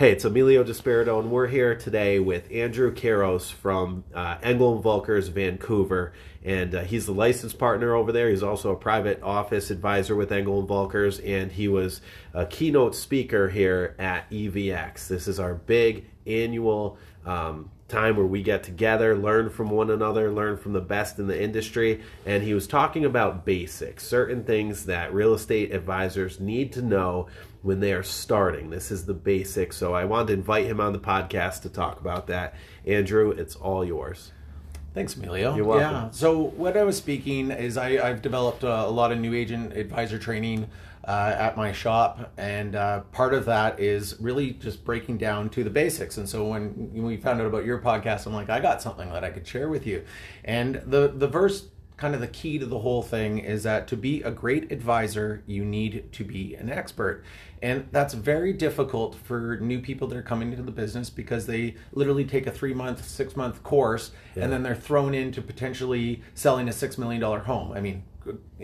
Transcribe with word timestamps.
Hey, 0.00 0.12
it's 0.12 0.24
Emilio 0.24 0.64
Despirito, 0.64 1.20
and 1.20 1.30
we're 1.30 1.48
here 1.48 1.74
today 1.74 2.18
with 2.18 2.50
Andrew 2.50 2.90
Caros 2.90 3.52
from 3.52 4.02
uh, 4.14 4.38
Engel 4.42 4.74
and 4.74 4.82
Volkers 4.82 5.28
Vancouver. 5.28 6.14
And 6.42 6.74
uh, 6.74 6.84
he's 6.84 7.04
the 7.04 7.12
licensed 7.12 7.58
partner 7.58 7.94
over 7.94 8.10
there. 8.10 8.30
He's 8.30 8.42
also 8.42 8.72
a 8.72 8.76
private 8.76 9.22
office 9.22 9.70
advisor 9.70 10.16
with 10.16 10.32
Engel 10.32 10.60
and 10.60 10.66
Volkers, 10.66 11.20
and 11.22 11.52
he 11.52 11.68
was 11.68 12.00
a 12.32 12.46
keynote 12.46 12.94
speaker 12.94 13.50
here 13.50 13.94
at 13.98 14.30
EVX. 14.30 15.06
This 15.06 15.28
is 15.28 15.38
our 15.38 15.52
big 15.52 16.06
annual 16.26 16.96
um, 17.26 17.70
time 17.88 18.16
where 18.16 18.24
we 18.24 18.42
get 18.42 18.62
together, 18.62 19.14
learn 19.14 19.50
from 19.50 19.68
one 19.68 19.90
another, 19.90 20.32
learn 20.32 20.56
from 20.56 20.72
the 20.72 20.80
best 20.80 21.18
in 21.18 21.26
the 21.26 21.42
industry. 21.42 22.00
And 22.24 22.42
he 22.42 22.54
was 22.54 22.66
talking 22.66 23.04
about 23.04 23.44
basics, 23.44 24.06
certain 24.06 24.44
things 24.44 24.86
that 24.86 25.12
real 25.12 25.34
estate 25.34 25.74
advisors 25.74 26.40
need 26.40 26.72
to 26.72 26.80
know 26.80 27.26
when 27.62 27.80
they 27.80 27.92
are 27.92 28.02
starting. 28.02 28.70
This 28.70 28.90
is 28.90 29.06
the 29.06 29.14
basics. 29.14 29.76
So 29.76 29.94
I 29.94 30.04
wanted 30.04 30.28
to 30.28 30.32
invite 30.34 30.66
him 30.66 30.80
on 30.80 30.92
the 30.92 30.98
podcast 30.98 31.62
to 31.62 31.68
talk 31.68 32.00
about 32.00 32.26
that. 32.28 32.54
Andrew, 32.86 33.30
it's 33.30 33.56
all 33.56 33.84
yours. 33.84 34.32
Thanks, 34.92 35.14
Emilio. 35.14 35.54
You're 35.54 35.64
welcome. 35.64 36.06
Yeah. 36.06 36.10
So 36.10 36.38
what 36.38 36.76
I 36.76 36.82
was 36.82 36.96
speaking 36.96 37.50
is 37.50 37.76
I, 37.76 38.08
I've 38.08 38.22
developed 38.22 38.64
a, 38.64 38.86
a 38.86 38.90
lot 38.90 39.12
of 39.12 39.18
new 39.18 39.34
agent 39.34 39.76
advisor 39.76 40.18
training 40.18 40.68
uh, 41.06 41.34
at 41.38 41.56
my 41.56 41.72
shop, 41.72 42.32
and 42.36 42.74
uh, 42.74 43.00
part 43.12 43.32
of 43.32 43.44
that 43.46 43.80
is 43.80 44.16
really 44.20 44.50
just 44.52 44.84
breaking 44.84 45.16
down 45.16 45.48
to 45.50 45.64
the 45.64 45.70
basics. 45.70 46.18
And 46.18 46.28
so 46.28 46.44
when 46.46 46.92
we 46.92 47.16
found 47.16 47.40
out 47.40 47.46
about 47.46 47.64
your 47.64 47.78
podcast, 47.78 48.26
I'm 48.26 48.34
like, 48.34 48.50
I 48.50 48.60
got 48.60 48.82
something 48.82 49.10
that 49.12 49.24
I 49.24 49.30
could 49.30 49.46
share 49.46 49.68
with 49.68 49.86
you. 49.86 50.04
And 50.44 50.82
the 50.86 51.08
the 51.14 51.28
verse 51.28 51.68
kind 52.00 52.14
of 52.14 52.20
the 52.22 52.28
key 52.28 52.58
to 52.58 52.64
the 52.64 52.78
whole 52.78 53.02
thing 53.02 53.38
is 53.38 53.62
that 53.64 53.86
to 53.88 53.96
be 53.96 54.22
a 54.22 54.30
great 54.30 54.72
advisor, 54.72 55.42
you 55.46 55.62
need 55.62 56.10
to 56.12 56.24
be 56.24 56.54
an 56.54 56.70
expert. 56.70 57.22
And 57.62 57.88
that's 57.92 58.14
very 58.14 58.54
difficult 58.54 59.14
for 59.14 59.58
new 59.60 59.80
people 59.80 60.08
that 60.08 60.16
are 60.16 60.22
coming 60.22 60.50
into 60.50 60.62
the 60.62 60.72
business 60.72 61.10
because 61.10 61.44
they 61.44 61.74
literally 61.92 62.24
take 62.24 62.46
a 62.46 62.50
three 62.50 62.72
month, 62.72 63.06
six 63.06 63.36
month 63.36 63.62
course 63.62 64.12
yeah. 64.34 64.44
and 64.44 64.52
then 64.52 64.62
they're 64.62 64.74
thrown 64.74 65.12
into 65.12 65.42
potentially 65.42 66.22
selling 66.34 66.68
a 66.70 66.72
$6 66.72 66.96
million 66.96 67.20
home. 67.20 67.72
I 67.72 67.80
mean, 67.80 68.02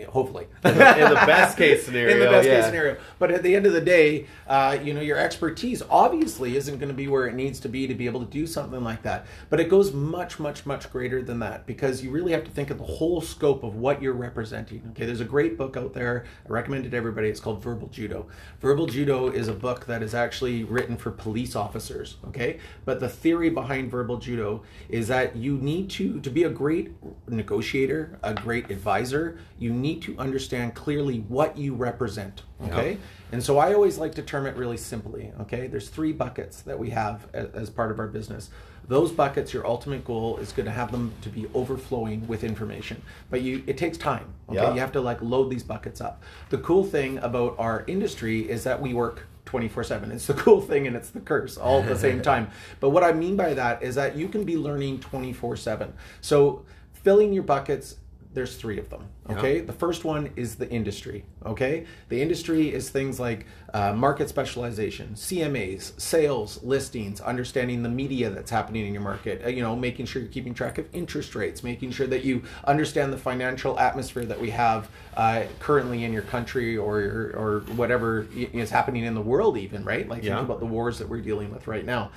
hopefully. 0.09 0.47
In 0.63 0.77
the, 0.77 0.97
in 0.97 1.09
the, 1.09 1.15
best 1.15 1.57
case 1.57 1.85
scenario 1.85 2.13
in 2.13 2.19
the 2.19 2.25
best 2.27 2.47
yeah. 2.47 2.55
case 2.55 2.65
scenario. 2.65 2.97
But 3.19 3.31
at 3.31 3.43
the 3.43 3.55
end 3.55 3.65
of 3.65 3.73
the 3.73 3.81
day 3.81 4.27
uh, 4.47 4.77
you 4.83 4.93
know 4.93 5.01
your 5.01 5.17
expertise 5.17 5.81
obviously 5.89 6.55
isn't 6.55 6.77
going 6.77 6.89
to 6.89 6.95
be 6.95 7.07
where 7.07 7.27
it 7.27 7.33
needs 7.33 7.59
to 7.61 7.69
be 7.69 7.87
to 7.87 7.95
be 7.95 8.05
able 8.05 8.19
to 8.19 8.31
do 8.31 8.45
something 8.45 8.83
like 8.83 9.01
that. 9.03 9.25
But 9.49 9.59
it 9.59 9.69
goes 9.69 9.93
much 9.93 10.39
much 10.39 10.65
much 10.65 10.91
greater 10.91 11.21
than 11.21 11.39
that 11.39 11.65
because 11.65 12.03
you 12.03 12.11
really 12.11 12.31
have 12.31 12.43
to 12.43 12.51
think 12.51 12.69
of 12.69 12.77
the 12.77 12.83
whole 12.83 13.21
scope 13.21 13.63
of 13.63 13.75
what 13.75 14.01
you're 14.01 14.13
representing. 14.13 14.83
Okay 14.91 15.05
there's 15.05 15.21
a 15.21 15.25
great 15.25 15.57
book 15.57 15.75
out 15.77 15.93
there. 15.93 16.25
I 16.45 16.49
recommend 16.49 16.85
it 16.85 16.89
to 16.91 16.97
everybody. 16.97 17.29
It's 17.29 17.39
called 17.39 17.63
verbal 17.63 17.87
judo. 17.87 18.27
Verbal 18.59 18.85
judo 18.85 19.29
is 19.29 19.47
a 19.47 19.53
book 19.53 19.85
that 19.87 20.03
is 20.03 20.13
actually 20.13 20.63
written 20.63 20.97
for 20.97 21.11
police 21.11 21.55
officers 21.55 22.17
okay? 22.27 22.59
But 22.85 22.99
the 22.99 23.09
theory 23.09 23.49
behind 23.49 23.91
verbal 23.91 24.17
judo 24.17 24.63
is 24.89 25.07
that 25.07 25.35
you 25.35 25.57
need 25.57 25.89
to 25.91 26.19
to 26.21 26.29
be 26.29 26.43
a 26.43 26.49
great 26.49 26.91
negotiator 27.27 28.19
a 28.23 28.33
great 28.33 28.69
advisor 28.69 29.39
you 29.59 29.73
need 29.73 30.01
to 30.03 30.17
understand 30.17 30.75
clearly 30.75 31.19
what 31.27 31.57
you 31.57 31.73
represent. 31.73 32.43
Okay. 32.63 32.91
Yep. 32.91 32.99
And 33.31 33.43
so 33.43 33.57
I 33.57 33.73
always 33.73 33.97
like 33.97 34.15
to 34.15 34.21
term 34.21 34.45
it 34.45 34.55
really 34.55 34.77
simply. 34.77 35.31
Okay. 35.41 35.67
There's 35.67 35.89
three 35.89 36.11
buckets 36.11 36.61
that 36.61 36.77
we 36.77 36.91
have 36.91 37.27
as, 37.33 37.49
as 37.53 37.69
part 37.69 37.91
of 37.91 37.99
our 37.99 38.07
business. 38.07 38.49
Those 38.87 39.11
buckets, 39.11 39.53
your 39.53 39.67
ultimate 39.67 40.05
goal 40.05 40.37
is 40.37 40.51
going 40.51 40.65
to 40.65 40.71
have 40.71 40.91
them 40.91 41.13
to 41.21 41.29
be 41.29 41.47
overflowing 41.53 42.25
with 42.27 42.43
information. 42.43 43.01
But 43.29 43.41
you, 43.41 43.63
it 43.67 43.77
takes 43.77 43.97
time. 43.97 44.33
Okay. 44.49 44.61
Yep. 44.61 44.75
You 44.75 44.79
have 44.79 44.91
to 44.93 45.01
like 45.01 45.21
load 45.21 45.49
these 45.49 45.63
buckets 45.63 45.99
up. 45.99 46.23
The 46.49 46.59
cool 46.59 46.83
thing 46.83 47.17
about 47.17 47.55
our 47.57 47.83
industry 47.87 48.49
is 48.49 48.63
that 48.63 48.81
we 48.81 48.93
work 48.93 49.27
24 49.45 49.83
7. 49.85 50.11
It's 50.11 50.27
the 50.27 50.33
cool 50.35 50.61
thing 50.61 50.87
and 50.87 50.95
it's 50.95 51.09
the 51.09 51.19
curse 51.19 51.57
all 51.57 51.81
at 51.81 51.87
the 51.87 51.97
same 51.97 52.21
time. 52.31 52.49
But 52.79 52.91
what 52.91 53.03
I 53.03 53.11
mean 53.11 53.35
by 53.35 53.53
that 53.55 53.81
is 53.81 53.95
that 53.95 54.15
you 54.15 54.29
can 54.29 54.43
be 54.43 54.55
learning 54.55 54.99
24 54.99 55.57
7. 55.57 55.93
So 56.21 56.65
filling 56.93 57.33
your 57.33 57.43
buckets 57.43 57.95
there's 58.33 58.55
three 58.55 58.77
of 58.77 58.89
them. 58.89 59.07
Okay, 59.29 59.57
yeah. 59.57 59.63
the 59.63 59.73
first 59.73 60.03
one 60.03 60.31
is 60.35 60.55
the 60.55 60.69
industry. 60.69 61.25
Okay, 61.45 61.85
the 62.09 62.21
industry 62.21 62.73
is 62.73 62.89
things 62.89 63.19
like 63.19 63.45
uh, 63.73 63.93
market 63.93 64.29
specialization, 64.29 65.09
CMAs, 65.15 65.99
sales, 65.99 66.61
listings, 66.63 67.19
understanding 67.21 67.83
the 67.83 67.89
media 67.89 68.29
that's 68.29 68.51
happening 68.51 68.85
in 68.85 68.93
your 68.93 69.01
market. 69.01 69.43
Uh, 69.43 69.49
you 69.49 69.61
know, 69.61 69.75
making 69.75 70.05
sure 70.05 70.21
you're 70.21 70.31
keeping 70.31 70.53
track 70.53 70.77
of 70.77 70.87
interest 70.93 71.35
rates, 71.35 71.63
making 71.63 71.91
sure 71.91 72.07
that 72.07 72.23
you 72.23 72.43
understand 72.65 73.11
the 73.11 73.17
financial 73.17 73.79
atmosphere 73.79 74.25
that 74.25 74.39
we 74.39 74.51
have 74.51 74.89
uh, 75.15 75.43
currently 75.59 76.03
in 76.03 76.13
your 76.13 76.23
country 76.23 76.77
or 76.77 76.97
or 77.35 77.63
whatever 77.75 78.27
is 78.35 78.69
happening 78.69 79.05
in 79.05 79.15
the 79.15 79.21
world, 79.21 79.57
even 79.57 79.83
right. 79.83 80.07
Like 80.07 80.23
yeah. 80.23 80.35
think 80.35 80.45
about 80.45 80.59
the 80.59 80.65
wars 80.65 80.99
that 80.99 81.09
we're 81.09 81.21
dealing 81.21 81.51
with 81.51 81.67
right 81.67 81.85
now. 81.85 82.11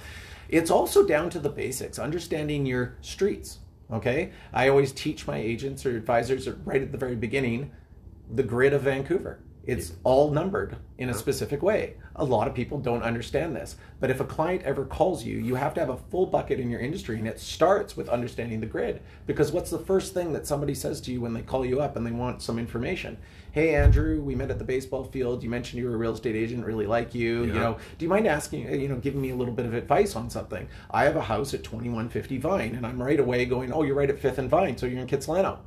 It's 0.48 0.70
also 0.70 1.06
down 1.06 1.30
to 1.30 1.38
the 1.38 1.48
basics, 1.48 1.98
understanding 1.98 2.66
your 2.66 2.96
streets 3.00 3.60
Okay, 3.92 4.32
I 4.52 4.68
always 4.68 4.92
teach 4.92 5.26
my 5.26 5.38
agents 5.38 5.84
or 5.84 5.96
advisors 5.96 6.48
right 6.48 6.80
at 6.80 6.92
the 6.92 6.98
very 6.98 7.16
beginning 7.16 7.72
the 8.32 8.42
grid 8.44 8.72
of 8.72 8.82
Vancouver. 8.82 9.42
It's 9.70 9.92
all 10.02 10.32
numbered 10.32 10.78
in 10.98 11.10
a 11.10 11.14
specific 11.14 11.62
way. 11.62 11.94
A 12.16 12.24
lot 12.24 12.48
of 12.48 12.54
people 12.54 12.78
don't 12.78 13.04
understand 13.04 13.54
this. 13.54 13.76
But 14.00 14.10
if 14.10 14.18
a 14.18 14.24
client 14.24 14.62
ever 14.64 14.84
calls 14.84 15.24
you, 15.24 15.38
you 15.38 15.54
have 15.54 15.74
to 15.74 15.80
have 15.80 15.90
a 15.90 15.96
full 15.96 16.26
bucket 16.26 16.58
in 16.58 16.70
your 16.70 16.80
industry, 16.80 17.18
and 17.18 17.28
it 17.28 17.38
starts 17.38 17.96
with 17.96 18.08
understanding 18.08 18.58
the 18.58 18.66
grid. 18.66 19.00
Because 19.28 19.52
what's 19.52 19.70
the 19.70 19.78
first 19.78 20.12
thing 20.12 20.32
that 20.32 20.44
somebody 20.44 20.74
says 20.74 21.00
to 21.02 21.12
you 21.12 21.20
when 21.20 21.34
they 21.34 21.42
call 21.42 21.64
you 21.64 21.80
up 21.80 21.94
and 21.94 22.04
they 22.04 22.10
want 22.10 22.42
some 22.42 22.58
information? 22.58 23.16
Hey, 23.52 23.76
Andrew, 23.76 24.20
we 24.20 24.34
met 24.34 24.50
at 24.50 24.58
the 24.58 24.64
baseball 24.64 25.04
field. 25.04 25.44
You 25.44 25.50
mentioned 25.50 25.80
you 25.80 25.88
were 25.88 25.94
a 25.94 25.98
real 25.98 26.14
estate 26.14 26.34
agent, 26.34 26.66
really 26.66 26.86
like 26.86 27.14
you. 27.14 27.44
Yeah. 27.44 27.46
You 27.46 27.60
know, 27.60 27.78
do 27.96 28.04
you 28.04 28.08
mind 28.08 28.26
asking, 28.26 28.74
you 28.74 28.88
know, 28.88 28.96
giving 28.96 29.20
me 29.20 29.30
a 29.30 29.36
little 29.36 29.54
bit 29.54 29.66
of 29.66 29.74
advice 29.74 30.16
on 30.16 30.30
something? 30.30 30.68
I 30.90 31.04
have 31.04 31.14
a 31.14 31.22
house 31.22 31.54
at 31.54 31.62
2150 31.62 32.38
Vine, 32.38 32.74
and 32.74 32.84
I'm 32.84 33.00
right 33.00 33.20
away 33.20 33.44
going, 33.44 33.72
oh, 33.72 33.84
you're 33.84 33.94
right 33.94 34.10
at 34.10 34.20
5th 34.20 34.38
and 34.38 34.50
Vine, 34.50 34.76
so 34.76 34.86
you're 34.86 35.00
in 35.00 35.06
Kitsilano. 35.06 35.58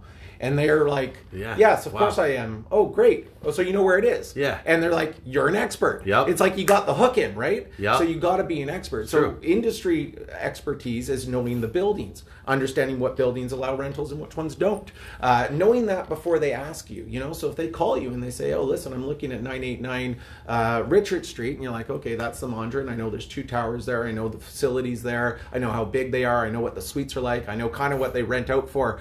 And 0.44 0.60
they're 0.60 0.90
like, 0.90 1.16
yeah. 1.32 1.56
yes, 1.58 1.86
of 1.86 1.94
wow. 1.94 2.00
course 2.00 2.18
I 2.18 2.34
am. 2.34 2.66
Oh, 2.70 2.86
great. 2.86 3.28
Oh, 3.46 3.52
so 3.52 3.62
you 3.62 3.72
know 3.72 3.82
where 3.82 3.98
it 3.98 4.04
is. 4.04 4.36
Yeah. 4.36 4.60
And 4.66 4.84
they're 4.84 4.92
like, 4.92 5.16
you're 5.24 5.48
an 5.48 5.56
expert. 5.56 6.06
Yep. 6.06 6.28
It's 6.28 6.42
like 6.42 6.58
you 6.58 6.66
got 6.66 6.86
the 6.86 6.94
hook 6.94 7.18
in, 7.18 7.34
right? 7.34 7.70
Yeah. 7.78 7.98
So 7.98 8.04
you 8.04 8.20
got 8.20 8.38
to 8.38 8.44
be 8.44 8.62
an 8.62 8.70
expert. 8.70 9.08
So 9.08 9.20
True. 9.20 9.40
industry 9.42 10.18
expertise 10.38 11.08
is 11.08 11.30
knowing 11.30 11.62
the 11.62 11.70
buildings, 11.70 12.26
understanding 12.46 13.00
what 13.00 13.16
buildings 13.16 13.54
allow 13.54 13.78
rentals 13.78 14.12
and 14.12 14.20
which 14.20 14.36
ones 14.36 14.54
don't. 14.54 14.92
Uh, 15.22 15.48
knowing 15.50 15.86
that 15.86 16.10
before 16.10 16.40
they 16.40 16.52
ask 16.52 16.90
you, 16.90 17.06
you 17.08 17.22
know. 17.22 17.32
So 17.32 17.50
if 17.50 17.56
they 17.56 17.70
call 17.70 17.98
you 17.98 18.10
and 18.10 18.22
they 18.22 18.32
say, 18.32 18.52
oh, 18.52 18.64
listen, 18.64 18.92
I'm 18.92 19.08
looking 19.08 19.32
at 19.32 19.42
989 19.42 20.18
uh, 20.46 20.84
Richard 20.88 21.26
Street, 21.26 21.54
and 21.54 21.64
you're 21.64 21.72
like, 21.72 21.90
okay, 21.90 22.16
that's 22.16 22.42
the 22.42 22.50
Mondrian. 22.50 22.90
I 22.90 22.96
know 22.96 23.10
there's 23.10 23.28
two 23.28 23.44
towers 23.44 23.86
there. 23.86 24.06
I 24.06 24.12
know 24.12 24.28
the 24.28 24.40
facilities 24.40 25.04
there. 25.04 25.40
I 25.54 25.60
know 25.60 25.72
how 25.72 25.86
big 25.86 26.12
they 26.12 26.26
are. 26.26 26.46
I 26.46 26.50
know 26.50 26.60
what 26.60 26.76
the 26.76 26.82
suites 26.82 27.16
are 27.16 27.22
like. 27.22 27.48
I 27.48 27.56
know 27.56 27.70
kind 27.70 27.94
of 27.94 28.00
what 28.02 28.14
they 28.14 28.24
rent 28.24 28.50
out 28.50 28.70
for 28.70 29.00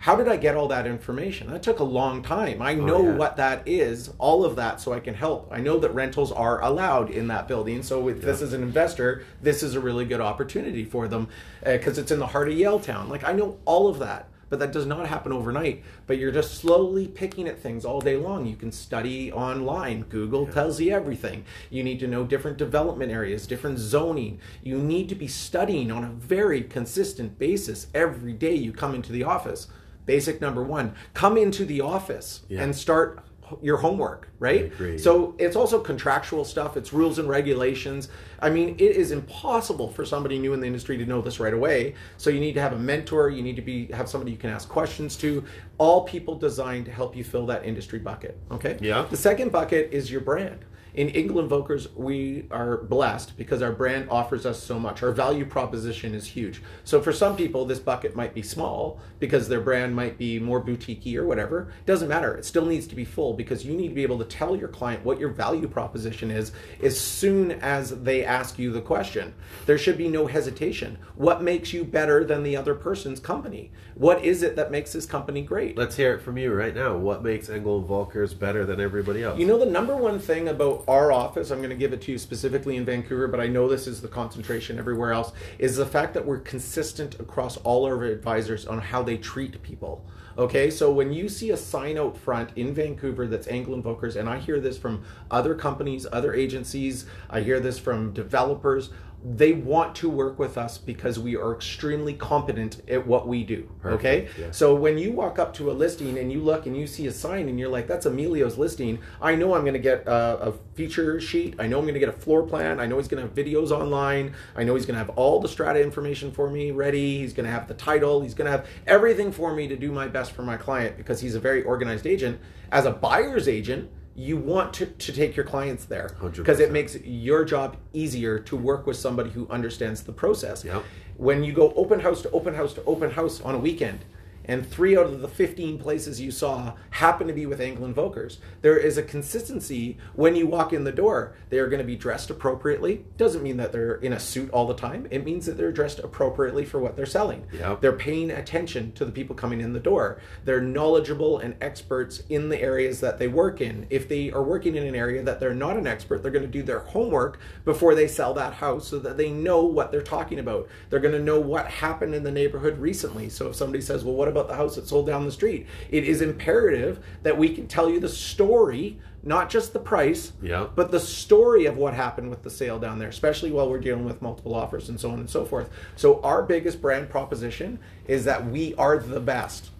how 0.00 0.16
did 0.16 0.28
I 0.28 0.38
get 0.38 0.56
all 0.56 0.68
that 0.68 0.86
information? 0.86 1.50
That 1.50 1.62
took 1.62 1.78
a 1.78 1.84
long 1.84 2.22
time. 2.22 2.62
I 2.62 2.72
oh, 2.72 2.84
know 2.86 2.96
oh, 2.96 3.04
yeah. 3.04 3.16
what 3.16 3.36
that 3.36 3.68
is, 3.68 4.10
all 4.16 4.46
of 4.46 4.56
that, 4.56 4.80
so 4.80 4.94
I 4.94 5.00
can 5.00 5.12
help. 5.12 5.48
I 5.52 5.60
know 5.60 5.78
that 5.78 5.94
rentals 5.94 6.32
are 6.32 6.62
allowed 6.62 7.10
in 7.10 7.28
that 7.28 7.46
building. 7.46 7.82
So, 7.82 8.08
if 8.08 8.16
yeah. 8.16 8.24
this 8.24 8.40
is 8.40 8.54
an 8.54 8.62
investor, 8.62 9.24
this 9.42 9.62
is 9.62 9.74
a 9.74 9.80
really 9.80 10.06
good 10.06 10.22
opportunity 10.22 10.86
for 10.86 11.06
them 11.06 11.28
because 11.62 11.98
uh, 11.98 12.00
it's 12.00 12.10
in 12.10 12.18
the 12.18 12.28
heart 12.28 12.48
of 12.48 12.54
Yaletown. 12.54 13.08
Like, 13.08 13.24
I 13.24 13.32
know 13.32 13.58
all 13.66 13.88
of 13.88 13.98
that, 13.98 14.30
but 14.48 14.58
that 14.60 14.72
does 14.72 14.86
not 14.86 15.06
happen 15.06 15.32
overnight. 15.32 15.84
But 16.06 16.16
you're 16.16 16.32
just 16.32 16.54
slowly 16.54 17.06
picking 17.06 17.46
at 17.46 17.58
things 17.58 17.84
all 17.84 18.00
day 18.00 18.16
long. 18.16 18.46
You 18.46 18.56
can 18.56 18.72
study 18.72 19.30
online, 19.30 20.04
Google 20.04 20.46
yeah. 20.46 20.52
tells 20.52 20.80
you 20.80 20.94
everything. 20.94 21.44
You 21.68 21.84
need 21.84 22.00
to 22.00 22.06
know 22.06 22.24
different 22.24 22.56
development 22.56 23.12
areas, 23.12 23.46
different 23.46 23.78
zoning. 23.78 24.40
You 24.62 24.78
need 24.78 25.10
to 25.10 25.14
be 25.14 25.28
studying 25.28 25.92
on 25.92 26.04
a 26.04 26.10
very 26.10 26.62
consistent 26.62 27.38
basis 27.38 27.88
every 27.92 28.32
day 28.32 28.54
you 28.54 28.72
come 28.72 28.94
into 28.94 29.12
the 29.12 29.24
office 29.24 29.68
basic 30.10 30.40
number 30.40 30.62
one 30.62 30.92
come 31.14 31.36
into 31.36 31.64
the 31.64 31.80
office 31.80 32.42
yeah. 32.48 32.62
and 32.62 32.74
start 32.74 33.24
your 33.62 33.76
homework 33.76 34.28
right? 34.40 34.72
So 34.98 35.34
it's 35.38 35.54
also 35.54 35.80
contractual 35.80 36.44
stuff 36.44 36.76
it's 36.76 36.92
rules 36.92 37.18
and 37.18 37.28
regulations. 37.28 38.08
I 38.40 38.48
mean 38.50 38.70
it 38.78 38.96
is 39.02 39.12
impossible 39.12 39.88
for 39.90 40.04
somebody 40.04 40.38
new 40.38 40.52
in 40.52 40.60
the 40.60 40.66
industry 40.66 40.96
to 40.98 41.06
know 41.06 41.20
this 41.20 41.38
right 41.38 41.54
away. 41.54 41.94
So 42.16 42.30
you 42.30 42.40
need 42.40 42.54
to 42.54 42.60
have 42.60 42.72
a 42.72 42.78
mentor 42.78 43.30
you 43.30 43.42
need 43.42 43.56
to 43.56 43.62
be 43.62 43.86
have 43.92 44.08
somebody 44.08 44.32
you 44.32 44.38
can 44.38 44.50
ask 44.50 44.68
questions 44.68 45.16
to. 45.16 45.44
All 45.78 46.04
people 46.04 46.34
designed 46.36 46.86
to 46.86 46.92
help 46.92 47.14
you 47.14 47.24
fill 47.24 47.46
that 47.46 47.64
industry 47.64 47.98
bucket 47.98 48.36
okay? 48.50 48.78
Yeah. 48.80 49.06
The 49.10 49.16
second 49.16 49.52
bucket 49.52 49.92
is 49.92 50.10
your 50.10 50.22
brand 50.22 50.64
in 50.94 51.08
Engel 51.10 51.38
and 51.38 51.50
Volkers, 51.50 51.94
we 51.94 52.46
are 52.50 52.78
blessed 52.78 53.36
because 53.36 53.62
our 53.62 53.72
brand 53.72 54.08
offers 54.10 54.44
us 54.44 54.62
so 54.62 54.78
much. 54.78 55.02
Our 55.02 55.12
value 55.12 55.44
proposition 55.44 56.14
is 56.14 56.26
huge. 56.26 56.62
So 56.84 57.00
for 57.00 57.12
some 57.12 57.36
people, 57.36 57.64
this 57.64 57.78
bucket 57.78 58.16
might 58.16 58.34
be 58.34 58.42
small 58.42 58.98
because 59.18 59.48
their 59.48 59.60
brand 59.60 59.94
might 59.94 60.18
be 60.18 60.38
more 60.38 60.62
boutiquey 60.62 61.16
or 61.16 61.26
whatever. 61.26 61.72
It 61.80 61.86
doesn't 61.86 62.08
matter. 62.08 62.34
It 62.36 62.44
still 62.44 62.66
needs 62.66 62.86
to 62.88 62.96
be 62.96 63.04
full 63.04 63.34
because 63.34 63.64
you 63.64 63.74
need 63.74 63.88
to 63.88 63.94
be 63.94 64.02
able 64.02 64.18
to 64.18 64.24
tell 64.24 64.56
your 64.56 64.68
client 64.68 65.04
what 65.04 65.20
your 65.20 65.28
value 65.28 65.68
proposition 65.68 66.30
is 66.30 66.52
as 66.82 66.98
soon 66.98 67.52
as 67.52 68.02
they 68.02 68.24
ask 68.24 68.58
you 68.58 68.72
the 68.72 68.80
question. 68.80 69.34
There 69.66 69.78
should 69.78 69.98
be 69.98 70.08
no 70.08 70.26
hesitation. 70.26 70.98
What 71.14 71.42
makes 71.42 71.72
you 71.72 71.84
better 71.84 72.24
than 72.24 72.42
the 72.42 72.56
other 72.56 72.74
person's 72.74 73.20
company? 73.20 73.70
What 73.94 74.24
is 74.24 74.42
it 74.42 74.56
that 74.56 74.70
makes 74.70 74.92
this 74.92 75.06
company 75.06 75.42
great? 75.42 75.76
Let's 75.76 75.96
hear 75.96 76.14
it 76.14 76.22
from 76.22 76.38
you 76.38 76.52
right 76.52 76.74
now. 76.74 76.96
What 76.96 77.22
makes 77.22 77.48
Engel 77.48 77.78
and 77.78 77.88
Volkers 77.88 78.36
better 78.38 78.64
than 78.64 78.80
everybody 78.80 79.22
else? 79.22 79.38
You 79.38 79.46
know, 79.46 79.58
the 79.58 79.66
number 79.66 79.96
one 79.96 80.18
thing 80.18 80.48
about 80.48 80.84
our 80.90 81.12
office, 81.12 81.52
I'm 81.52 81.58
going 81.58 81.70
to 81.70 81.76
give 81.76 81.92
it 81.92 82.02
to 82.02 82.12
you 82.12 82.18
specifically 82.18 82.76
in 82.76 82.84
Vancouver, 82.84 83.28
but 83.28 83.38
I 83.38 83.46
know 83.46 83.68
this 83.68 83.86
is 83.86 84.02
the 84.02 84.08
concentration 84.08 84.76
everywhere 84.76 85.12
else, 85.12 85.30
is 85.60 85.76
the 85.76 85.86
fact 85.86 86.14
that 86.14 86.26
we're 86.26 86.40
consistent 86.40 87.20
across 87.20 87.56
all 87.58 87.86
our 87.86 88.02
advisors 88.02 88.66
on 88.66 88.80
how 88.80 89.00
they 89.00 89.16
treat 89.16 89.62
people. 89.62 90.04
Okay, 90.36 90.68
so 90.68 90.90
when 90.90 91.12
you 91.12 91.28
see 91.28 91.50
a 91.50 91.56
sign 91.56 91.96
out 91.96 92.16
front 92.18 92.50
in 92.56 92.74
Vancouver 92.74 93.28
that's 93.28 93.46
Engel 93.46 93.74
and 93.74 93.84
Volkers, 93.84 94.16
and 94.16 94.28
I 94.28 94.38
hear 94.38 94.58
this 94.58 94.78
from 94.78 95.04
other 95.30 95.54
companies, 95.54 96.08
other 96.10 96.34
agencies, 96.34 97.06
I 97.28 97.42
hear 97.42 97.60
this 97.60 97.78
from 97.78 98.12
developers, 98.12 98.90
they 99.22 99.52
want 99.52 99.94
to 99.96 100.08
work 100.08 100.38
with 100.38 100.56
us 100.56 100.78
because 100.78 101.18
we 101.18 101.36
are 101.36 101.54
extremely 101.54 102.14
competent 102.14 102.80
at 102.88 103.06
what 103.06 103.28
we 103.28 103.44
do. 103.44 103.68
Perfect, 103.80 104.00
okay, 104.00 104.28
yeah. 104.40 104.50
so 104.50 104.74
when 104.74 104.96
you 104.96 105.12
walk 105.12 105.38
up 105.38 105.52
to 105.54 105.70
a 105.70 105.74
listing 105.74 106.18
and 106.18 106.32
you 106.32 106.40
look 106.40 106.64
and 106.64 106.76
you 106.76 106.86
see 106.86 107.06
a 107.06 107.12
sign 107.12 107.48
and 107.48 107.58
you're 107.58 107.68
like, 107.68 107.86
"That's 107.86 108.06
Emilio's 108.06 108.56
listing," 108.56 108.98
I 109.20 109.34
know 109.34 109.54
I'm 109.54 109.62
going 109.62 109.74
to 109.74 109.78
get 109.78 110.06
a, 110.06 110.48
a 110.48 110.52
feature 110.74 111.20
sheet. 111.20 111.54
I 111.58 111.66
know 111.66 111.78
I'm 111.78 111.84
going 111.84 111.94
to 111.94 112.00
get 112.00 112.08
a 112.08 112.12
floor 112.12 112.42
plan. 112.44 112.80
I 112.80 112.86
know 112.86 112.96
he's 112.96 113.08
going 113.08 113.22
to 113.22 113.28
have 113.28 113.36
videos 113.36 113.70
online. 113.70 114.34
I 114.56 114.64
know 114.64 114.74
he's 114.74 114.86
going 114.86 114.98
to 114.98 115.04
have 115.04 115.10
all 115.10 115.40
the 115.40 115.48
strata 115.48 115.82
information 115.82 116.32
for 116.32 116.48
me 116.48 116.70
ready. 116.70 117.18
He's 117.18 117.34
going 117.34 117.46
to 117.46 117.52
have 117.52 117.68
the 117.68 117.74
title. 117.74 118.22
He's 118.22 118.34
going 118.34 118.46
to 118.46 118.52
have 118.52 118.66
everything 118.86 119.32
for 119.32 119.54
me 119.54 119.68
to 119.68 119.76
do 119.76 119.92
my 119.92 120.08
best 120.08 120.32
for 120.32 120.42
my 120.42 120.56
client 120.56 120.96
because 120.96 121.20
he's 121.20 121.34
a 121.34 121.40
very 121.40 121.62
organized 121.62 122.06
agent. 122.06 122.40
As 122.72 122.86
a 122.86 122.92
buyer's 122.92 123.48
agent, 123.48 123.90
you 124.20 124.36
want 124.36 124.74
to, 124.74 124.84
to 124.84 125.12
take 125.12 125.34
your 125.34 125.46
clients 125.46 125.86
there 125.86 126.10
because 126.20 126.60
it 126.60 126.70
makes 126.70 126.94
your 127.00 127.42
job 127.42 127.78
easier 127.94 128.38
to 128.38 128.54
work 128.54 128.86
with 128.86 128.96
somebody 128.96 129.30
who 129.30 129.48
understands 129.48 130.02
the 130.02 130.12
process. 130.12 130.62
Yep. 130.62 130.84
When 131.16 131.42
you 131.42 131.54
go 131.54 131.72
open 131.72 132.00
house 132.00 132.20
to 132.22 132.30
open 132.32 132.54
house 132.54 132.74
to 132.74 132.84
open 132.84 133.10
house 133.10 133.40
on 133.40 133.54
a 133.54 133.58
weekend, 133.58 134.04
and 134.44 134.68
three 134.68 134.96
out 134.96 135.06
of 135.06 135.20
the 135.20 135.28
15 135.28 135.78
places 135.78 136.20
you 136.20 136.30
saw 136.30 136.74
happen 136.90 137.26
to 137.26 137.32
be 137.32 137.46
with 137.46 137.60
Engel 137.60 137.84
and 137.84 137.94
Volkers. 137.94 138.38
There 138.62 138.76
is 138.76 138.96
a 138.96 139.02
consistency 139.02 139.98
when 140.14 140.36
you 140.36 140.46
walk 140.46 140.72
in 140.72 140.84
the 140.84 140.92
door. 140.92 141.34
They 141.50 141.58
are 141.58 141.68
going 141.68 141.78
to 141.80 141.84
be 141.84 141.96
dressed 141.96 142.30
appropriately. 142.30 143.04
Doesn't 143.16 143.42
mean 143.42 143.56
that 143.58 143.72
they're 143.72 143.96
in 143.96 144.12
a 144.12 144.20
suit 144.20 144.50
all 144.50 144.66
the 144.66 144.74
time. 144.74 145.06
It 145.10 145.24
means 145.24 145.46
that 145.46 145.56
they're 145.56 145.72
dressed 145.72 145.98
appropriately 145.98 146.64
for 146.64 146.78
what 146.78 146.96
they're 146.96 147.06
selling. 147.06 147.46
Yep. 147.52 147.80
They're 147.80 147.92
paying 147.92 148.30
attention 148.30 148.92
to 148.92 149.04
the 149.04 149.12
people 149.12 149.36
coming 149.36 149.60
in 149.60 149.72
the 149.72 149.80
door. 149.80 150.20
They're 150.44 150.60
knowledgeable 150.60 151.38
and 151.38 151.54
experts 151.60 152.22
in 152.28 152.48
the 152.48 152.60
areas 152.60 153.00
that 153.00 153.18
they 153.18 153.28
work 153.28 153.60
in. 153.60 153.86
If 153.90 154.08
they 154.08 154.30
are 154.30 154.42
working 154.42 154.76
in 154.76 154.86
an 154.86 154.94
area 154.94 155.22
that 155.22 155.40
they're 155.40 155.54
not 155.54 155.76
an 155.76 155.86
expert, 155.86 156.22
they're 156.22 156.32
going 156.32 156.44
to 156.44 156.50
do 156.50 156.62
their 156.62 156.80
homework 156.80 157.38
before 157.64 157.94
they 157.94 158.08
sell 158.08 158.34
that 158.34 158.54
house 158.54 158.88
so 158.88 158.98
that 159.00 159.16
they 159.16 159.30
know 159.30 159.62
what 159.62 159.92
they're 159.92 160.02
talking 160.02 160.38
about. 160.38 160.68
They're 160.88 161.00
going 161.00 161.14
to 161.14 161.22
know 161.22 161.40
what 161.40 161.66
happened 161.66 162.14
in 162.14 162.24
the 162.24 162.30
neighborhood 162.30 162.78
recently. 162.78 163.28
So 163.28 163.48
if 163.48 163.56
somebody 163.56 163.82
says, 163.82 164.04
"Well, 164.04 164.14
what 164.14 164.28
about 164.30 164.48
the 164.48 164.54
house 164.54 164.76
that 164.76 164.88
sold 164.88 165.06
down 165.06 165.26
the 165.26 165.32
street?" 165.32 165.66
It 165.90 166.04
is 166.04 166.22
imperative 166.22 167.00
that 167.22 167.36
we 167.36 167.50
can 167.50 167.66
tell 167.66 167.90
you 167.90 168.00
the 168.00 168.08
story, 168.08 168.98
not 169.22 169.50
just 169.50 169.72
the 169.74 169.78
price, 169.78 170.32
Yeah. 170.40 170.68
but 170.74 170.90
the 170.90 171.00
story 171.00 171.66
of 171.66 171.76
what 171.76 171.92
happened 171.92 172.30
with 172.30 172.42
the 172.42 172.50
sale 172.50 172.78
down 172.78 172.98
there, 172.98 173.08
especially 173.08 173.50
while 173.50 173.68
we're 173.68 173.78
dealing 173.78 174.04
with 174.06 174.22
multiple 174.22 174.54
offers 174.54 174.88
and 174.88 174.98
so 174.98 175.10
on 175.10 175.18
and 175.18 175.28
so 175.28 175.44
forth. 175.44 175.68
So 175.96 176.20
our 176.22 176.42
biggest 176.42 176.80
brand 176.80 177.10
proposition 177.10 177.78
is 178.06 178.24
that 178.24 178.48
we 178.48 178.74
are 178.76 178.98
the 178.98 179.20
best. 179.20 179.70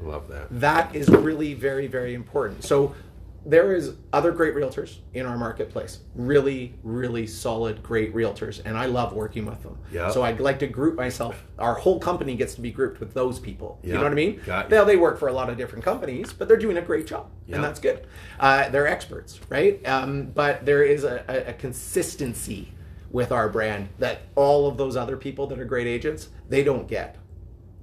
Love 0.00 0.28
that. 0.28 0.46
That 0.50 0.94
is 0.94 1.08
really 1.08 1.54
very 1.54 1.86
very 1.86 2.14
important. 2.14 2.64
So 2.64 2.94
there 3.48 3.74
is 3.74 3.94
other 4.12 4.30
great 4.30 4.54
realtors 4.54 4.98
in 5.14 5.24
our 5.24 5.38
marketplace. 5.38 6.00
Really 6.14 6.74
really 6.82 7.26
solid 7.26 7.82
great 7.82 8.14
realtors 8.14 8.60
and 8.64 8.76
I 8.76 8.84
love 8.86 9.14
working 9.14 9.46
with 9.46 9.62
them. 9.62 9.78
Yeah. 9.90 10.10
So 10.10 10.22
I'd 10.22 10.38
like 10.38 10.58
to 10.58 10.66
group 10.66 10.96
myself 10.96 11.42
our 11.58 11.74
whole 11.74 11.98
company 11.98 12.36
gets 12.36 12.54
to 12.56 12.60
be 12.60 12.70
grouped 12.70 13.00
with 13.00 13.14
those 13.14 13.38
people. 13.38 13.78
You 13.82 13.94
know 13.94 14.02
what 14.02 14.12
I 14.12 14.14
mean? 14.14 14.40
Now 14.70 14.84
they 14.84 14.96
work 14.96 15.18
for 15.18 15.28
a 15.28 15.32
lot 15.32 15.48
of 15.48 15.56
different 15.56 15.82
companies, 15.84 16.32
but 16.32 16.46
they're 16.46 16.58
doing 16.58 16.76
a 16.76 16.82
great 16.82 17.06
job, 17.06 17.30
Yeah. 17.46 17.56
and 17.56 17.64
that's 17.64 17.80
good. 17.80 18.06
Uh, 18.38 18.68
they're 18.68 18.86
experts, 18.86 19.40
right? 19.48 19.84
Um, 19.88 20.26
but 20.34 20.66
there 20.66 20.82
is 20.82 21.04
a, 21.04 21.24
a, 21.28 21.50
a 21.50 21.52
consistency 21.54 22.72
with 23.10 23.32
our 23.32 23.48
brand 23.48 23.88
that 23.98 24.20
all 24.34 24.68
of 24.68 24.76
those 24.76 24.94
other 24.94 25.16
people 25.16 25.46
that 25.46 25.58
are 25.58 25.64
great 25.64 25.86
agents 25.86 26.28
they 26.50 26.62
don't 26.62 26.86
get. 26.86 27.16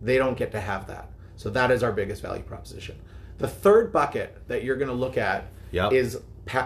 They 0.02 0.18
don't 0.18 0.38
get 0.38 0.52
to 0.52 0.60
have 0.60 0.86
that. 0.88 1.10
So 1.38 1.50
that 1.50 1.72
is 1.72 1.82
our 1.82 1.92
biggest 1.92 2.22
value 2.22 2.44
proposition. 2.44 2.96
The 3.40 3.48
third 3.48 3.92
bucket 3.92 4.38
that 4.48 4.64
you're 4.64 4.78
going 4.78 4.88
to 4.90 4.94
look 4.94 5.18
at 5.18 5.48
Yep. 5.76 5.92
is 5.92 6.20